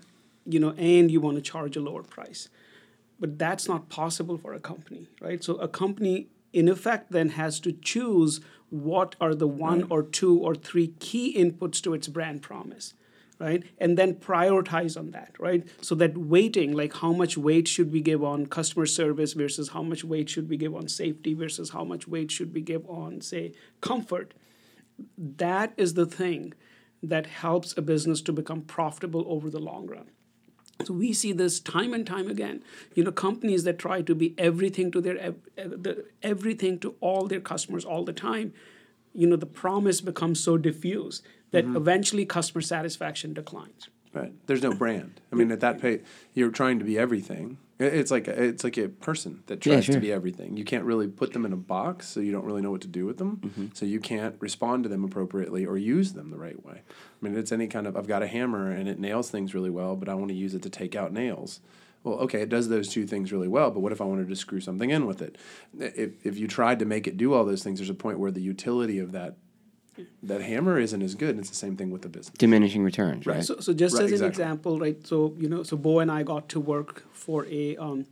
You 0.48 0.60
know, 0.60 0.74
and 0.78 1.10
you 1.10 1.20
want 1.20 1.36
to 1.36 1.42
charge 1.42 1.76
a 1.76 1.80
lower 1.80 2.02
price. 2.02 2.48
But 3.18 3.38
that's 3.38 3.66
not 3.66 3.88
possible 3.88 4.38
for 4.38 4.54
a 4.54 4.60
company, 4.60 5.08
right? 5.20 5.42
So 5.42 5.56
a 5.56 5.66
company 5.66 6.28
in 6.52 6.68
effect 6.68 7.12
then 7.12 7.30
has 7.30 7.58
to 7.60 7.72
choose 7.72 8.40
what 8.70 9.16
are 9.20 9.34
the 9.34 9.46
one 9.46 9.86
or 9.90 10.02
two 10.02 10.38
or 10.38 10.54
three 10.54 10.88
key 10.98 11.34
inputs 11.36 11.82
to 11.82 11.94
its 11.94 12.08
brand 12.08 12.42
promise 12.42 12.94
right 13.38 13.62
and 13.78 13.98
then 13.98 14.14
prioritize 14.14 14.96
on 14.96 15.10
that 15.10 15.32
right 15.38 15.68
so 15.80 15.94
that 15.94 16.16
weighting 16.16 16.72
like 16.72 16.94
how 16.94 17.12
much 17.12 17.36
weight 17.36 17.68
should 17.68 17.92
we 17.92 18.00
give 18.00 18.24
on 18.24 18.46
customer 18.46 18.86
service 18.86 19.34
versus 19.34 19.68
how 19.70 19.82
much 19.82 20.02
weight 20.02 20.28
should 20.28 20.48
we 20.48 20.56
give 20.56 20.74
on 20.74 20.88
safety 20.88 21.34
versus 21.34 21.70
how 21.70 21.84
much 21.84 22.08
weight 22.08 22.30
should 22.30 22.52
we 22.54 22.60
give 22.60 22.88
on 22.88 23.20
say 23.20 23.52
comfort 23.80 24.34
that 25.18 25.72
is 25.76 25.94
the 25.94 26.06
thing 26.06 26.54
that 27.08 27.26
helps 27.26 27.76
a 27.76 27.82
business 27.82 28.20
to 28.22 28.32
become 28.32 28.62
profitable 28.62 29.24
over 29.28 29.50
the 29.50 29.58
long 29.58 29.86
run 29.86 30.10
so 30.84 30.92
we 30.92 31.12
see 31.12 31.32
this 31.32 31.58
time 31.58 31.94
and 31.94 32.06
time 32.06 32.28
again. 32.28 32.62
You 32.94 33.04
know, 33.04 33.12
companies 33.12 33.64
that 33.64 33.78
try 33.78 34.02
to 34.02 34.14
be 34.14 34.34
everything 34.36 34.90
to 34.92 35.00
their 35.00 35.34
everything 36.22 36.78
to 36.80 36.94
all 37.00 37.26
their 37.26 37.40
customers 37.40 37.84
all 37.84 38.04
the 38.04 38.12
time. 38.12 38.52
You 39.14 39.26
know, 39.26 39.36
the 39.36 39.46
promise 39.46 40.00
becomes 40.02 40.40
so 40.40 40.58
diffuse 40.58 41.22
that 41.50 41.64
mm-hmm. 41.64 41.76
eventually 41.76 42.26
customer 42.26 42.60
satisfaction 42.60 43.32
declines. 43.32 43.88
Right. 44.16 44.32
There's 44.46 44.62
no 44.62 44.72
brand. 44.72 45.20
I 45.30 45.36
mean, 45.36 45.52
at 45.52 45.60
that 45.60 45.78
pay, 45.78 46.00
you're 46.32 46.50
trying 46.50 46.78
to 46.78 46.86
be 46.86 46.98
everything. 46.98 47.58
It's 47.78 48.10
like 48.10 48.26
a, 48.28 48.42
it's 48.42 48.64
like 48.64 48.78
a 48.78 48.88
person 48.88 49.42
that 49.46 49.60
tries 49.60 49.74
yeah, 49.74 49.80
sure. 49.82 49.94
to 49.96 50.00
be 50.00 50.10
everything. 50.10 50.56
You 50.56 50.64
can't 50.64 50.84
really 50.84 51.06
put 51.06 51.34
them 51.34 51.44
in 51.44 51.52
a 51.52 51.58
box, 51.58 52.08
so 52.08 52.20
you 52.20 52.32
don't 52.32 52.46
really 52.46 52.62
know 52.62 52.70
what 52.70 52.80
to 52.80 52.88
do 52.88 53.04
with 53.04 53.18
them. 53.18 53.42
Mm-hmm. 53.44 53.66
So 53.74 53.84
you 53.84 54.00
can't 54.00 54.34
respond 54.40 54.84
to 54.84 54.88
them 54.88 55.04
appropriately 55.04 55.66
or 55.66 55.76
use 55.76 56.14
them 56.14 56.30
the 56.30 56.38
right 56.38 56.64
way. 56.64 56.80
I 56.88 57.18
mean, 57.20 57.36
it's 57.36 57.52
any 57.52 57.66
kind 57.66 57.86
of 57.86 57.94
I've 57.94 58.06
got 58.06 58.22
a 58.22 58.26
hammer 58.26 58.70
and 58.70 58.88
it 58.88 58.98
nails 58.98 59.28
things 59.28 59.54
really 59.54 59.68
well, 59.68 59.96
but 59.96 60.08
I 60.08 60.14
want 60.14 60.28
to 60.30 60.34
use 60.34 60.54
it 60.54 60.62
to 60.62 60.70
take 60.70 60.96
out 60.96 61.12
nails. 61.12 61.60
Well, 62.02 62.14
okay, 62.20 62.40
it 62.40 62.48
does 62.48 62.70
those 62.70 62.88
two 62.88 63.06
things 63.06 63.30
really 63.32 63.48
well, 63.48 63.70
but 63.70 63.80
what 63.80 63.92
if 63.92 64.00
I 64.00 64.04
wanted 64.04 64.28
to 64.28 64.36
screw 64.36 64.60
something 64.60 64.88
in 64.88 65.04
with 65.04 65.20
it? 65.20 65.36
If, 65.78 66.24
if 66.24 66.38
you 66.38 66.46
tried 66.46 66.78
to 66.78 66.86
make 66.86 67.06
it 67.06 67.18
do 67.18 67.34
all 67.34 67.44
those 67.44 67.62
things, 67.62 67.80
there's 67.80 67.90
a 67.90 67.94
point 67.94 68.18
where 68.18 68.30
the 68.30 68.40
utility 68.40 68.98
of 68.98 69.12
that 69.12 69.36
that 70.22 70.40
hammer 70.42 70.78
isn't 70.78 71.02
as 71.02 71.14
good. 71.14 71.30
And 71.30 71.40
it's 71.40 71.50
the 71.50 71.56
same 71.56 71.76
thing 71.76 71.90
with 71.90 72.02
the 72.02 72.08
business. 72.08 72.36
Diminishing 72.36 72.82
returns, 72.82 73.26
right? 73.26 73.44
So, 73.44 73.60
so 73.60 73.72
just 73.72 73.94
right, 73.94 74.04
as 74.04 74.12
exactly. 74.12 74.26
an 74.26 74.30
example, 74.30 74.78
right? 74.78 75.06
So 75.06 75.34
you 75.38 75.48
know, 75.48 75.62
so 75.62 75.76
Bo 75.76 76.00
and 76.00 76.10
I 76.10 76.22
got 76.22 76.48
to 76.50 76.60
work 76.60 77.04
for 77.12 77.46
a 77.46 77.76
um, 77.76 78.06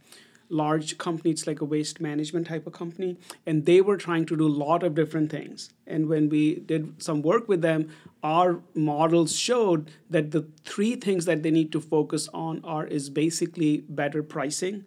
large 0.48 0.98
company. 0.98 1.30
It's 1.30 1.46
like 1.46 1.60
a 1.60 1.64
waste 1.64 2.00
management 2.00 2.46
type 2.46 2.66
of 2.66 2.72
company, 2.72 3.16
and 3.46 3.66
they 3.66 3.80
were 3.80 3.96
trying 3.96 4.26
to 4.26 4.36
do 4.36 4.46
a 4.46 4.56
lot 4.64 4.82
of 4.82 4.94
different 4.94 5.30
things. 5.30 5.70
And 5.86 6.08
when 6.08 6.28
we 6.28 6.56
did 6.56 7.02
some 7.02 7.22
work 7.22 7.48
with 7.48 7.62
them, 7.62 7.90
our 8.22 8.60
models 8.74 9.36
showed 9.36 9.90
that 10.10 10.30
the 10.30 10.46
three 10.64 10.96
things 10.96 11.24
that 11.26 11.42
they 11.42 11.50
need 11.50 11.72
to 11.72 11.80
focus 11.80 12.28
on 12.32 12.60
are 12.64 12.86
is 12.86 13.10
basically 13.10 13.84
better 13.88 14.22
pricing, 14.22 14.84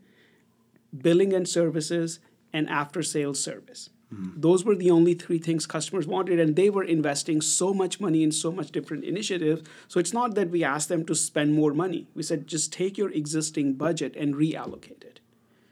billing 0.98 1.34
and 1.34 1.48
services, 1.48 2.20
and 2.54 2.70
after 2.70 3.04
sales 3.04 3.44
service 3.44 3.90
Mm-hmm. 4.14 4.40
Those 4.40 4.64
were 4.64 4.76
the 4.76 4.90
only 4.90 5.14
three 5.14 5.38
things 5.38 5.66
customers 5.66 6.08
wanted, 6.08 6.40
and 6.40 6.56
they 6.56 6.70
were 6.70 6.84
investing 6.84 7.42
so 7.42 7.74
much 7.74 8.00
money 8.00 8.24
in 8.24 8.32
so 8.32 8.52
much 8.52 8.72
different 8.72 9.04
initiatives. 9.04 9.64
So 9.88 10.00
it's 10.00 10.14
not 10.14 10.36
that 10.36 10.50
we 10.50 10.64
asked 10.64 10.90
them 10.90 11.06
to 11.08 11.16
spend 11.16 11.54
more 11.54 11.74
money. 11.74 12.08
We 12.16 12.24
said 12.24 12.48
just 12.48 12.72
take 12.72 12.98
your 12.98 13.12
existing 13.12 13.74
budget 13.74 14.16
and 14.16 14.36
reallocate 14.36 15.04
it. 15.04 15.20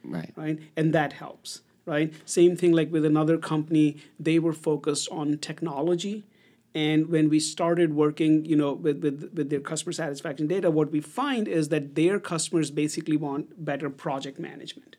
Right. 0.04 0.34
Right. 0.36 0.60
And 0.76 0.94
that 0.94 1.14
helps. 1.14 1.62
Right. 1.86 2.14
Same 2.26 2.58
thing 2.58 2.72
like 2.72 2.92
with 2.92 3.06
another 3.06 3.38
company, 3.38 3.98
they 4.20 4.40
were 4.40 4.54
focused 4.54 5.08
on 5.12 5.38
technology. 5.38 6.26
And 6.74 7.08
when 7.10 7.30
we 7.30 7.40
started 7.40 7.94
working, 7.94 8.44
you 8.44 8.56
know, 8.56 8.74
with, 8.74 9.02
with, 9.02 9.32
with 9.34 9.50
their 9.50 9.62
customer 9.62 9.94
satisfaction 9.94 10.48
data, 10.48 10.70
what 10.72 10.92
we 10.92 11.00
find 11.00 11.48
is 11.48 11.70
that 11.70 11.96
their 11.96 12.20
customers 12.20 12.70
basically 12.72 13.16
want 13.16 13.64
better 13.64 13.90
project 13.90 14.40
management 14.40 14.98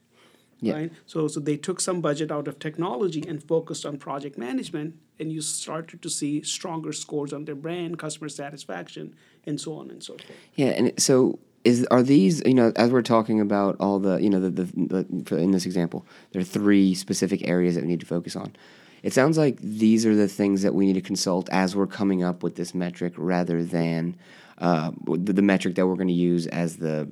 yeah. 0.60 0.74
right? 0.74 0.92
So, 1.06 1.28
so 1.28 1.40
they 1.40 1.56
took 1.56 1.80
some 1.80 2.00
budget 2.00 2.30
out 2.30 2.48
of 2.48 2.58
technology 2.58 3.24
and 3.26 3.42
focused 3.42 3.84
on 3.84 3.98
project 3.98 4.38
management, 4.38 4.96
and 5.18 5.32
you 5.32 5.40
started 5.40 6.02
to 6.02 6.08
see 6.08 6.42
stronger 6.42 6.92
scores 6.92 7.32
on 7.32 7.44
their 7.44 7.54
brand, 7.54 7.98
customer 7.98 8.28
satisfaction, 8.28 9.14
and 9.44 9.60
so 9.60 9.74
on 9.74 9.90
and 9.90 10.02
so 10.02 10.14
forth. 10.14 10.32
Yeah, 10.54 10.68
and 10.68 11.00
so 11.00 11.38
is 11.64 11.84
are 11.90 12.02
these 12.02 12.42
you 12.46 12.54
know 12.54 12.72
as 12.76 12.90
we're 12.90 13.02
talking 13.02 13.40
about 13.40 13.76
all 13.80 13.98
the 13.98 14.16
you 14.18 14.30
know 14.30 14.40
the, 14.40 14.50
the, 14.50 15.06
the 15.08 15.36
in 15.36 15.50
this 15.50 15.66
example 15.66 16.06
there 16.30 16.40
are 16.40 16.44
three 16.44 16.94
specific 16.94 17.46
areas 17.48 17.74
that 17.74 17.82
we 17.82 17.88
need 17.88 18.00
to 18.00 18.06
focus 18.06 18.36
on. 18.36 18.54
It 19.02 19.12
sounds 19.12 19.36
like 19.38 19.58
these 19.60 20.06
are 20.06 20.16
the 20.16 20.26
things 20.26 20.62
that 20.62 20.74
we 20.74 20.86
need 20.86 20.94
to 20.94 21.00
consult 21.00 21.48
as 21.50 21.76
we're 21.76 21.86
coming 21.86 22.24
up 22.24 22.42
with 22.42 22.56
this 22.56 22.74
metric, 22.74 23.12
rather 23.16 23.62
than 23.62 24.16
uh, 24.58 24.90
the, 25.04 25.32
the 25.32 25.42
metric 25.42 25.74
that 25.76 25.86
we're 25.86 25.96
going 25.96 26.08
to 26.08 26.14
use 26.14 26.46
as 26.48 26.78
the 26.78 27.08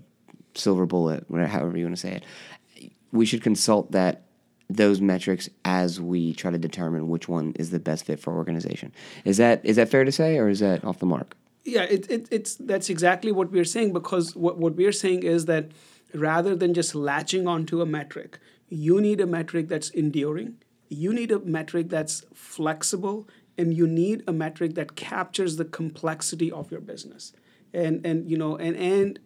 silver 0.55 0.87
bullet, 0.87 1.29
whatever, 1.29 1.49
however 1.49 1.77
you 1.77 1.85
want 1.85 1.97
to 1.97 2.01
say 2.01 2.13
it 2.13 2.25
we 3.15 3.25
should 3.25 3.43
consult 3.43 3.93
that 3.93 4.23
those 4.69 5.01
metrics 5.01 5.49
as 5.65 6.01
we 6.01 6.35
try 6.35 6.51
to 6.51 6.59
determine 6.59 7.09
which 7.09 7.29
one 7.29 7.53
is 7.59 7.71
the 7.71 7.79
best 7.79 8.05
fit 8.05 8.19
for 8.19 8.35
organization. 8.35 8.93
Is 9.25 9.37
that 9.37 9.61
is 9.65 9.77
that 9.77 9.89
fair 9.89 10.05
to 10.05 10.13
say, 10.13 10.39
or 10.39 10.49
is 10.49 10.61
that 10.61 10.85
off 10.85 10.99
the 10.99 11.07
mark? 11.07 11.37
Yeah, 11.65 11.83
it, 11.83 12.11
it, 12.11 12.29
it's 12.31 12.57
that's 12.57 12.91
exactly 12.91 13.33
what 13.33 13.51
we're 13.51 13.65
saying 13.65 13.93
because 13.93 14.35
what, 14.35 14.59
what 14.59 14.75
we're 14.75 14.93
saying 14.93 15.23
is 15.23 15.47
that 15.47 15.71
rather 16.13 16.55
than 16.55 16.75
just 16.75 16.95
latching 16.95 17.47
onto 17.47 17.81
a 17.81 17.87
metric, 17.87 18.39
you 18.69 19.01
need 19.01 19.21
a 19.21 19.27
metric 19.27 19.69
that's 19.69 19.91
enduring. 19.91 20.57
You 20.89 21.13
need 21.13 21.31
a 21.31 21.39
metric 21.39 21.89
that's 21.89 22.25
flexible, 22.35 23.29
and 23.57 23.75
you 23.75 23.87
need 23.87 24.25
a 24.27 24.33
metric 24.33 24.75
that 24.75 24.97
captures 24.97 25.57
the 25.57 25.65
complexity 25.65 26.51
of 26.51 26.71
your 26.71 26.81
business. 26.81 27.33
And 27.73 28.05
and 28.05 28.31
you 28.31 28.37
know 28.37 28.57
and 28.57 28.77
and 28.77 29.19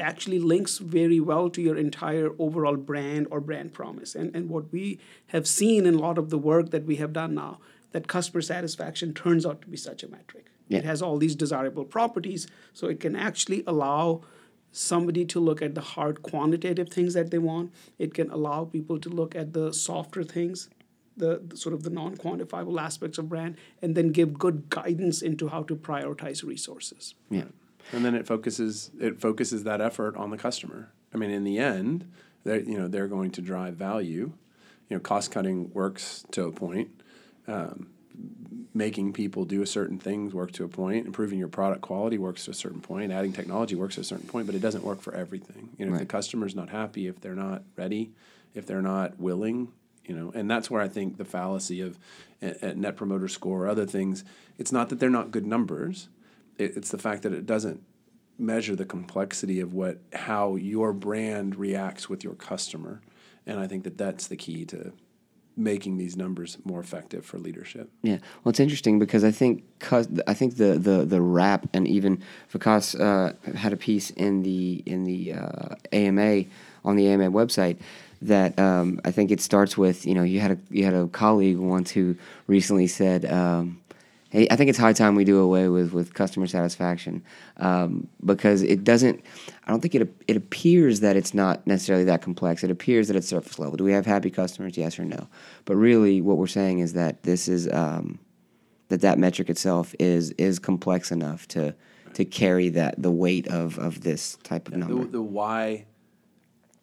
actually 0.00 0.38
links 0.38 0.78
very 0.78 1.20
well 1.20 1.50
to 1.50 1.62
your 1.62 1.76
entire 1.76 2.30
overall 2.38 2.76
brand 2.76 3.26
or 3.30 3.40
brand 3.40 3.72
promise. 3.72 4.14
And, 4.14 4.34
and 4.34 4.48
what 4.48 4.72
we 4.72 4.98
have 5.28 5.46
seen 5.46 5.86
in 5.86 5.94
a 5.94 5.98
lot 5.98 6.18
of 6.18 6.30
the 6.30 6.38
work 6.38 6.70
that 6.70 6.84
we 6.84 6.96
have 6.96 7.12
done 7.12 7.34
now, 7.34 7.60
that 7.92 8.08
customer 8.08 8.42
satisfaction 8.42 9.14
turns 9.14 9.46
out 9.46 9.62
to 9.62 9.68
be 9.68 9.76
such 9.76 10.02
a 10.02 10.08
metric. 10.08 10.46
Yeah. 10.68 10.78
It 10.78 10.84
has 10.84 11.00
all 11.00 11.16
these 11.16 11.34
desirable 11.34 11.84
properties, 11.84 12.46
so 12.74 12.88
it 12.88 13.00
can 13.00 13.16
actually 13.16 13.64
allow 13.66 14.22
somebody 14.70 15.24
to 15.24 15.40
look 15.40 15.62
at 15.62 15.74
the 15.74 15.80
hard 15.80 16.22
quantitative 16.22 16.90
things 16.90 17.14
that 17.14 17.30
they 17.30 17.38
want. 17.38 17.72
It 17.98 18.12
can 18.12 18.30
allow 18.30 18.66
people 18.66 18.98
to 19.00 19.08
look 19.08 19.34
at 19.34 19.54
the 19.54 19.72
softer 19.72 20.22
things, 20.22 20.68
the, 21.16 21.40
the, 21.46 21.56
sort 21.56 21.74
of 21.74 21.84
the 21.84 21.90
non-quantifiable 21.90 22.78
aspects 22.78 23.16
of 23.16 23.30
brand, 23.30 23.56
and 23.80 23.94
then 23.94 24.12
give 24.12 24.38
good 24.38 24.68
guidance 24.68 25.22
into 25.22 25.48
how 25.48 25.62
to 25.62 25.74
prioritize 25.74 26.44
resources. 26.44 27.14
Yeah 27.30 27.44
and 27.92 28.04
then 28.04 28.14
it 28.14 28.26
focuses 28.26 28.90
it 29.00 29.20
focuses 29.20 29.64
that 29.64 29.80
effort 29.80 30.16
on 30.16 30.30
the 30.30 30.36
customer. 30.36 30.92
I 31.14 31.16
mean, 31.16 31.30
in 31.30 31.44
the 31.44 31.58
end, 31.58 32.10
they 32.44 32.62
you 32.62 32.78
know 32.78 32.88
they're 32.88 33.08
going 33.08 33.30
to 33.32 33.40
drive 33.40 33.74
value. 33.74 34.32
You 34.88 34.96
know, 34.96 35.00
cost 35.00 35.30
cutting 35.30 35.72
works 35.72 36.24
to 36.32 36.44
a 36.44 36.52
point. 36.52 36.90
Um, 37.46 37.88
making 38.74 39.12
people 39.12 39.44
do 39.44 39.62
a 39.62 39.66
certain 39.66 39.98
things 39.98 40.34
work 40.34 40.52
to 40.52 40.64
a 40.64 40.68
point. 40.68 41.06
Improving 41.06 41.38
your 41.38 41.48
product 41.48 41.82
quality 41.82 42.18
works 42.18 42.44
to 42.44 42.50
a 42.50 42.54
certain 42.54 42.80
point. 42.80 43.12
Adding 43.12 43.32
technology 43.32 43.74
works 43.74 43.96
to 43.96 44.02
a 44.02 44.04
certain 44.04 44.26
point, 44.26 44.46
but 44.46 44.54
it 44.54 44.60
doesn't 44.60 44.84
work 44.84 45.00
for 45.00 45.14
everything. 45.14 45.70
You 45.78 45.86
know, 45.86 45.92
right. 45.92 46.02
if 46.02 46.08
the 46.08 46.12
customer's 46.12 46.54
not 46.54 46.70
happy, 46.70 47.06
if 47.06 47.20
they're 47.20 47.34
not 47.34 47.62
ready, 47.76 48.12
if 48.54 48.66
they're 48.66 48.82
not 48.82 49.18
willing, 49.18 49.72
you 50.04 50.14
know, 50.14 50.32
and 50.34 50.50
that's 50.50 50.70
where 50.70 50.80
I 50.80 50.88
think 50.88 51.18
the 51.18 51.24
fallacy 51.24 51.80
of 51.80 51.98
a, 52.40 52.68
a 52.68 52.74
net 52.74 52.96
promoter 52.96 53.28
score 53.28 53.64
or 53.64 53.68
other 53.68 53.86
things. 53.86 54.24
It's 54.58 54.72
not 54.72 54.88
that 54.88 55.00
they're 55.00 55.10
not 55.10 55.30
good 55.30 55.46
numbers 55.46 56.08
it, 56.58 56.76
it's 56.76 56.90
the 56.90 56.98
fact 56.98 57.22
that 57.22 57.32
it 57.32 57.46
doesn't 57.46 57.82
measure 58.38 58.76
the 58.76 58.84
complexity 58.84 59.60
of 59.60 59.74
what 59.74 59.98
how 60.12 60.56
your 60.56 60.92
brand 60.92 61.56
reacts 61.56 62.08
with 62.08 62.22
your 62.22 62.34
customer, 62.34 63.00
and 63.46 63.58
I 63.58 63.66
think 63.66 63.84
that 63.84 63.98
that's 63.98 64.26
the 64.26 64.36
key 64.36 64.64
to 64.66 64.92
making 65.56 65.98
these 65.98 66.16
numbers 66.16 66.56
more 66.64 66.78
effective 66.80 67.26
for 67.26 67.36
leadership. 67.36 67.90
Yeah, 68.02 68.18
well, 68.44 68.50
it's 68.50 68.60
interesting 68.60 68.98
because 68.98 69.24
I 69.24 69.32
think 69.32 69.64
I 70.26 70.34
think 70.34 70.56
the 70.56 70.78
the 70.78 71.04
the 71.04 71.20
rap 71.20 71.66
and 71.72 71.86
even 71.88 72.22
Vikas 72.52 72.98
uh, 72.98 73.34
had 73.56 73.72
a 73.72 73.76
piece 73.76 74.10
in 74.10 74.42
the 74.42 74.82
in 74.86 75.04
the 75.04 75.34
uh, 75.34 75.74
AMA 75.92 76.44
on 76.84 76.96
the 76.96 77.08
AMA 77.08 77.30
website 77.30 77.78
that 78.22 78.58
um, 78.58 79.00
I 79.04 79.10
think 79.10 79.30
it 79.30 79.40
starts 79.40 79.76
with 79.76 80.06
you 80.06 80.14
know 80.14 80.22
you 80.22 80.40
had 80.40 80.52
a 80.52 80.58
you 80.70 80.84
had 80.84 80.94
a 80.94 81.08
colleague 81.08 81.58
once 81.58 81.90
who 81.90 82.16
recently 82.46 82.86
said. 82.86 83.24
Um, 83.26 83.80
I 84.32 84.56
think 84.56 84.68
it's 84.68 84.78
high 84.78 84.92
time 84.92 85.14
we 85.14 85.24
do 85.24 85.38
away 85.38 85.68
with, 85.68 85.94
with 85.94 86.12
customer 86.12 86.46
satisfaction 86.46 87.22
um, 87.56 88.08
because 88.22 88.62
it 88.62 88.84
doesn't. 88.84 89.24
I 89.66 89.70
don't 89.70 89.80
think 89.80 89.94
it 89.94 90.14
it 90.26 90.36
appears 90.36 91.00
that 91.00 91.16
it's 91.16 91.32
not 91.32 91.66
necessarily 91.66 92.04
that 92.04 92.20
complex. 92.20 92.62
It 92.62 92.70
appears 92.70 93.08
that 93.08 93.16
it's 93.16 93.26
surface 93.26 93.58
level. 93.58 93.78
Do 93.78 93.84
we 93.84 93.92
have 93.92 94.04
happy 94.04 94.30
customers? 94.30 94.76
Yes 94.76 94.98
or 94.98 95.06
no? 95.06 95.28
But 95.64 95.76
really, 95.76 96.20
what 96.20 96.36
we're 96.36 96.46
saying 96.46 96.80
is 96.80 96.92
that 96.92 97.22
this 97.22 97.48
is 97.48 97.72
um, 97.72 98.18
that 98.88 99.00
that 99.00 99.18
metric 99.18 99.48
itself 99.48 99.94
is 99.98 100.32
is 100.32 100.58
complex 100.58 101.10
enough 101.10 101.48
to 101.48 101.74
to 102.12 102.24
carry 102.26 102.68
that 102.70 103.00
the 103.02 103.10
weight 103.10 103.48
of 103.48 103.78
of 103.78 104.02
this 104.02 104.36
type 104.42 104.68
of 104.68 104.76
number. 104.76 105.04
The, 105.04 105.12
the 105.12 105.22
why, 105.22 105.86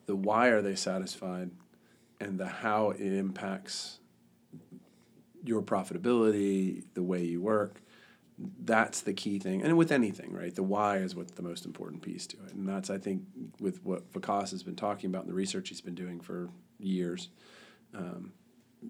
the 0.07 0.15
why 0.15 0.47
are 0.47 0.63
they 0.63 0.75
satisfied, 0.75 1.51
and 2.19 2.39
the 2.39 2.47
how 2.47 2.89
it 2.89 3.13
impacts 3.13 3.99
your 5.45 5.61
profitability, 5.61 6.83
the 6.93 7.03
way 7.03 7.23
you 7.23 7.41
work. 7.41 7.81
That's 8.37 9.01
the 9.01 9.13
key 9.13 9.39
thing, 9.39 9.61
and 9.61 9.77
with 9.77 9.93
anything, 9.93 10.33
right? 10.33 10.53
The 10.53 10.63
why 10.63 10.97
is 10.97 11.15
what's 11.15 11.31
the 11.33 11.41
most 11.41 11.65
important 11.65 12.01
piece 12.01 12.27
to 12.27 12.37
it, 12.45 12.53
and 12.53 12.67
that's 12.67 12.89
I 12.89 12.97
think 12.97 13.21
with 13.61 13.83
what 13.85 14.11
Vikas 14.11 14.51
has 14.51 14.61
been 14.61 14.75
talking 14.75 15.09
about 15.09 15.23
and 15.23 15.29
the 15.29 15.35
research 15.35 15.69
he's 15.69 15.79
been 15.79 15.95
doing 15.95 16.19
for 16.19 16.49
years. 16.77 17.29
Um, 17.93 18.33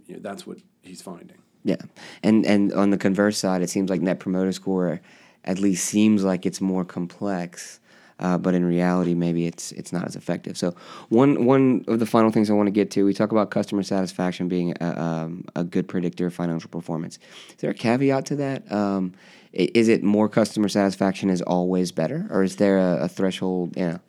you 0.08 0.16
know, 0.16 0.22
that's 0.22 0.48
what 0.48 0.58
he's 0.82 1.04
finding. 1.04 1.38
Yeah, 1.64 1.82
and 2.24 2.44
and 2.46 2.74
on 2.74 2.90
the 2.90 2.98
converse 2.98 3.38
side, 3.38 3.62
it 3.62 3.70
seems 3.70 3.90
like 3.92 4.02
Net 4.02 4.20
Promoter 4.20 4.52
Score 4.52 5.00
at 5.44 5.60
least 5.60 5.86
seems 5.86 6.24
like 6.24 6.46
it's 6.46 6.60
more 6.60 6.84
complex, 6.84 7.80
uh, 8.20 8.38
but 8.38 8.54
in 8.54 8.64
reality, 8.64 9.14
maybe 9.14 9.46
it's 9.46 9.72
it's 9.74 9.92
not 9.92 10.06
as 10.06 10.16
effective. 10.16 10.58
So 10.58 10.76
one 11.10 11.46
one 11.46 11.84
of 11.88 12.00
the 12.00 12.06
final 12.06 12.32
things 12.32 12.50
I 12.50 12.54
want 12.54 12.68
to 12.68 12.72
get 12.72 12.92
to, 12.92 13.04
we 13.04 13.14
talk 13.14 13.32
about 13.32 13.50
customer 13.50 13.84
satisfaction 13.84 14.48
being 14.48 14.74
a, 14.80 15.02
um, 15.02 15.46
a 15.56 15.64
good 15.64 15.88
predictor 15.88 16.28
of 16.28 16.34
financial 16.34 16.70
performance. 16.70 17.20
Is 17.50 17.56
there 17.58 17.72
a 17.72 17.74
caveat 17.74 18.26
to 18.28 18.36
that? 18.38 18.72
Um, 18.72 19.14
is 19.52 19.88
it 19.88 20.04
more 20.04 20.28
customer 20.28 20.68
satisfaction 20.68 21.30
is 21.30 21.42
always 21.42 21.92
better, 21.92 22.28
or 22.30 22.44
is 22.44 22.58
there 22.58 22.78
a, 22.78 23.04
a 23.04 23.08
threshold? 23.08 23.76
Know. 23.76 24.00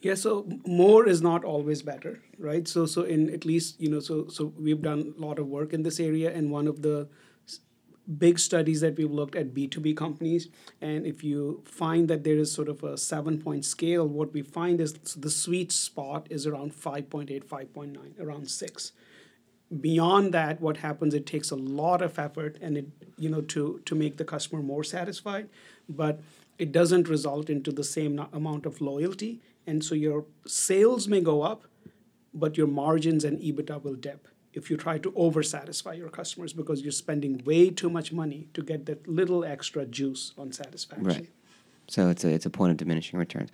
Yeah, 0.00 0.14
so 0.14 0.46
more 0.66 1.06
is 1.06 1.22
not 1.22 1.44
always 1.44 1.82
better, 1.82 2.20
right? 2.38 2.66
So, 2.66 2.86
so 2.86 3.02
in 3.02 3.30
at 3.32 3.44
least 3.44 3.80
you 3.80 3.88
know, 3.88 4.00
so 4.00 4.28
so 4.28 4.52
we've 4.58 4.82
done 4.82 5.14
a 5.16 5.20
lot 5.20 5.38
of 5.38 5.46
work 5.46 5.72
in 5.72 5.82
this 5.84 6.00
area, 6.00 6.32
and 6.32 6.50
one 6.50 6.66
of 6.66 6.82
the 6.82 7.08
big 8.18 8.38
studies 8.38 8.80
that 8.80 8.96
we've 8.96 9.10
looked 9.10 9.36
at 9.36 9.54
B2B 9.54 9.96
companies. 9.96 10.48
And 10.80 11.06
if 11.06 11.22
you 11.22 11.62
find 11.64 12.08
that 12.08 12.24
there 12.24 12.36
is 12.36 12.52
sort 12.52 12.68
of 12.68 12.82
a 12.82 12.96
seven 12.96 13.40
point 13.40 13.64
scale, 13.64 14.06
what 14.06 14.32
we 14.32 14.42
find 14.42 14.80
is 14.80 14.94
the 14.94 15.30
sweet 15.30 15.72
spot 15.72 16.26
is 16.30 16.46
around 16.46 16.72
5.8, 16.74 17.44
5.9, 17.44 18.20
around 18.20 18.50
six. 18.50 18.92
Beyond 19.80 20.34
that, 20.34 20.60
what 20.60 20.78
happens, 20.78 21.14
it 21.14 21.24
takes 21.24 21.50
a 21.50 21.56
lot 21.56 22.02
of 22.02 22.18
effort 22.18 22.58
and 22.60 22.76
it, 22.76 22.88
you 23.16 23.30
know, 23.30 23.40
to, 23.40 23.80
to 23.86 23.94
make 23.94 24.18
the 24.18 24.24
customer 24.24 24.62
more 24.62 24.84
satisfied, 24.84 25.48
but 25.88 26.20
it 26.58 26.72
doesn't 26.72 27.08
result 27.08 27.48
into 27.48 27.72
the 27.72 27.84
same 27.84 28.18
amount 28.32 28.66
of 28.66 28.82
loyalty. 28.82 29.40
And 29.66 29.82
so 29.82 29.94
your 29.94 30.26
sales 30.46 31.08
may 31.08 31.20
go 31.20 31.42
up, 31.42 31.62
but 32.34 32.58
your 32.58 32.66
margins 32.66 33.24
and 33.24 33.38
EBITDA 33.40 33.82
will 33.82 33.94
dip 33.94 34.28
if 34.54 34.70
you 34.70 34.76
try 34.76 34.98
to 34.98 35.12
over 35.16 35.42
satisfy 35.42 35.92
your 35.92 36.08
customers 36.08 36.52
because 36.52 36.82
you're 36.82 36.92
spending 36.92 37.42
way 37.44 37.70
too 37.70 37.90
much 37.90 38.12
money 38.12 38.48
to 38.54 38.62
get 38.62 38.86
that 38.86 39.06
little 39.08 39.44
extra 39.44 39.86
juice 39.86 40.32
on 40.36 40.52
satisfaction. 40.52 41.06
Right. 41.06 41.28
So 41.88 42.08
it's 42.08 42.24
a 42.24 42.28
it's 42.28 42.46
a 42.46 42.50
point 42.50 42.70
of 42.70 42.76
diminishing 42.76 43.18
returns. 43.18 43.50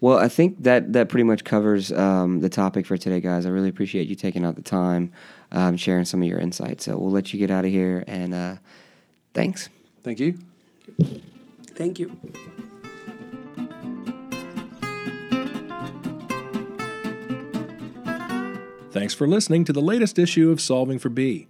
Well, 0.00 0.16
I 0.18 0.28
think 0.28 0.62
that 0.62 0.92
that 0.94 1.08
pretty 1.08 1.24
much 1.24 1.44
covers 1.44 1.92
um, 1.92 2.40
the 2.40 2.48
topic 2.48 2.86
for 2.86 2.96
today, 2.96 3.20
guys. 3.20 3.44
I 3.44 3.50
really 3.50 3.68
appreciate 3.68 4.08
you 4.08 4.14
taking 4.14 4.44
out 4.44 4.56
the 4.56 4.62
time, 4.62 5.12
um, 5.52 5.76
sharing 5.76 6.06
some 6.06 6.22
of 6.22 6.28
your 6.28 6.38
insights. 6.38 6.84
So 6.84 6.96
we'll 6.96 7.10
let 7.10 7.32
you 7.32 7.38
get 7.38 7.50
out 7.50 7.64
of 7.64 7.70
here, 7.70 8.04
and 8.06 8.34
uh, 8.34 8.56
thanks. 9.34 9.68
Thank 10.02 10.20
you. 10.20 10.38
Thank 11.74 11.98
you. 11.98 12.18
Thanks 18.90 19.14
for 19.14 19.28
listening 19.28 19.64
to 19.66 19.72
the 19.72 19.80
latest 19.80 20.18
issue 20.18 20.50
of 20.50 20.60
Solving 20.60 20.98
for 20.98 21.10
B. 21.10 21.46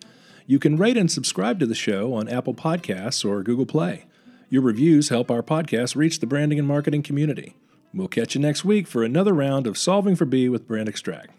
You 0.47 0.59
can 0.59 0.77
rate 0.77 0.99
and 0.99 1.11
subscribe 1.11 1.59
to 1.61 1.67
the 1.67 1.75
show 1.75 2.13
on 2.13 2.29
Apple 2.29 2.53
Podcasts 2.53 3.25
or 3.25 3.43
Google 3.43 3.65
Play. 3.65 4.05
Your 4.51 4.61
reviews 4.61 5.09
help 5.09 5.31
our 5.31 5.43
podcast 5.43 5.97
reach 5.97 6.21
the 6.21 6.27
branding 6.27 6.59
and 6.59 6.69
marketing 6.69 7.03
community. 7.03 7.57
We'll 7.95 8.09
catch 8.09 8.35
you 8.35 8.43
next 8.43 8.63
week 8.67 8.87
for 8.87 9.03
another 9.03 9.33
round 9.33 9.67
of 9.67 9.79
Solving 9.79 10.17
for 10.17 10.27
B 10.27 10.51
with 10.51 10.69
Brand 10.69 10.87
Extract. 10.87 11.31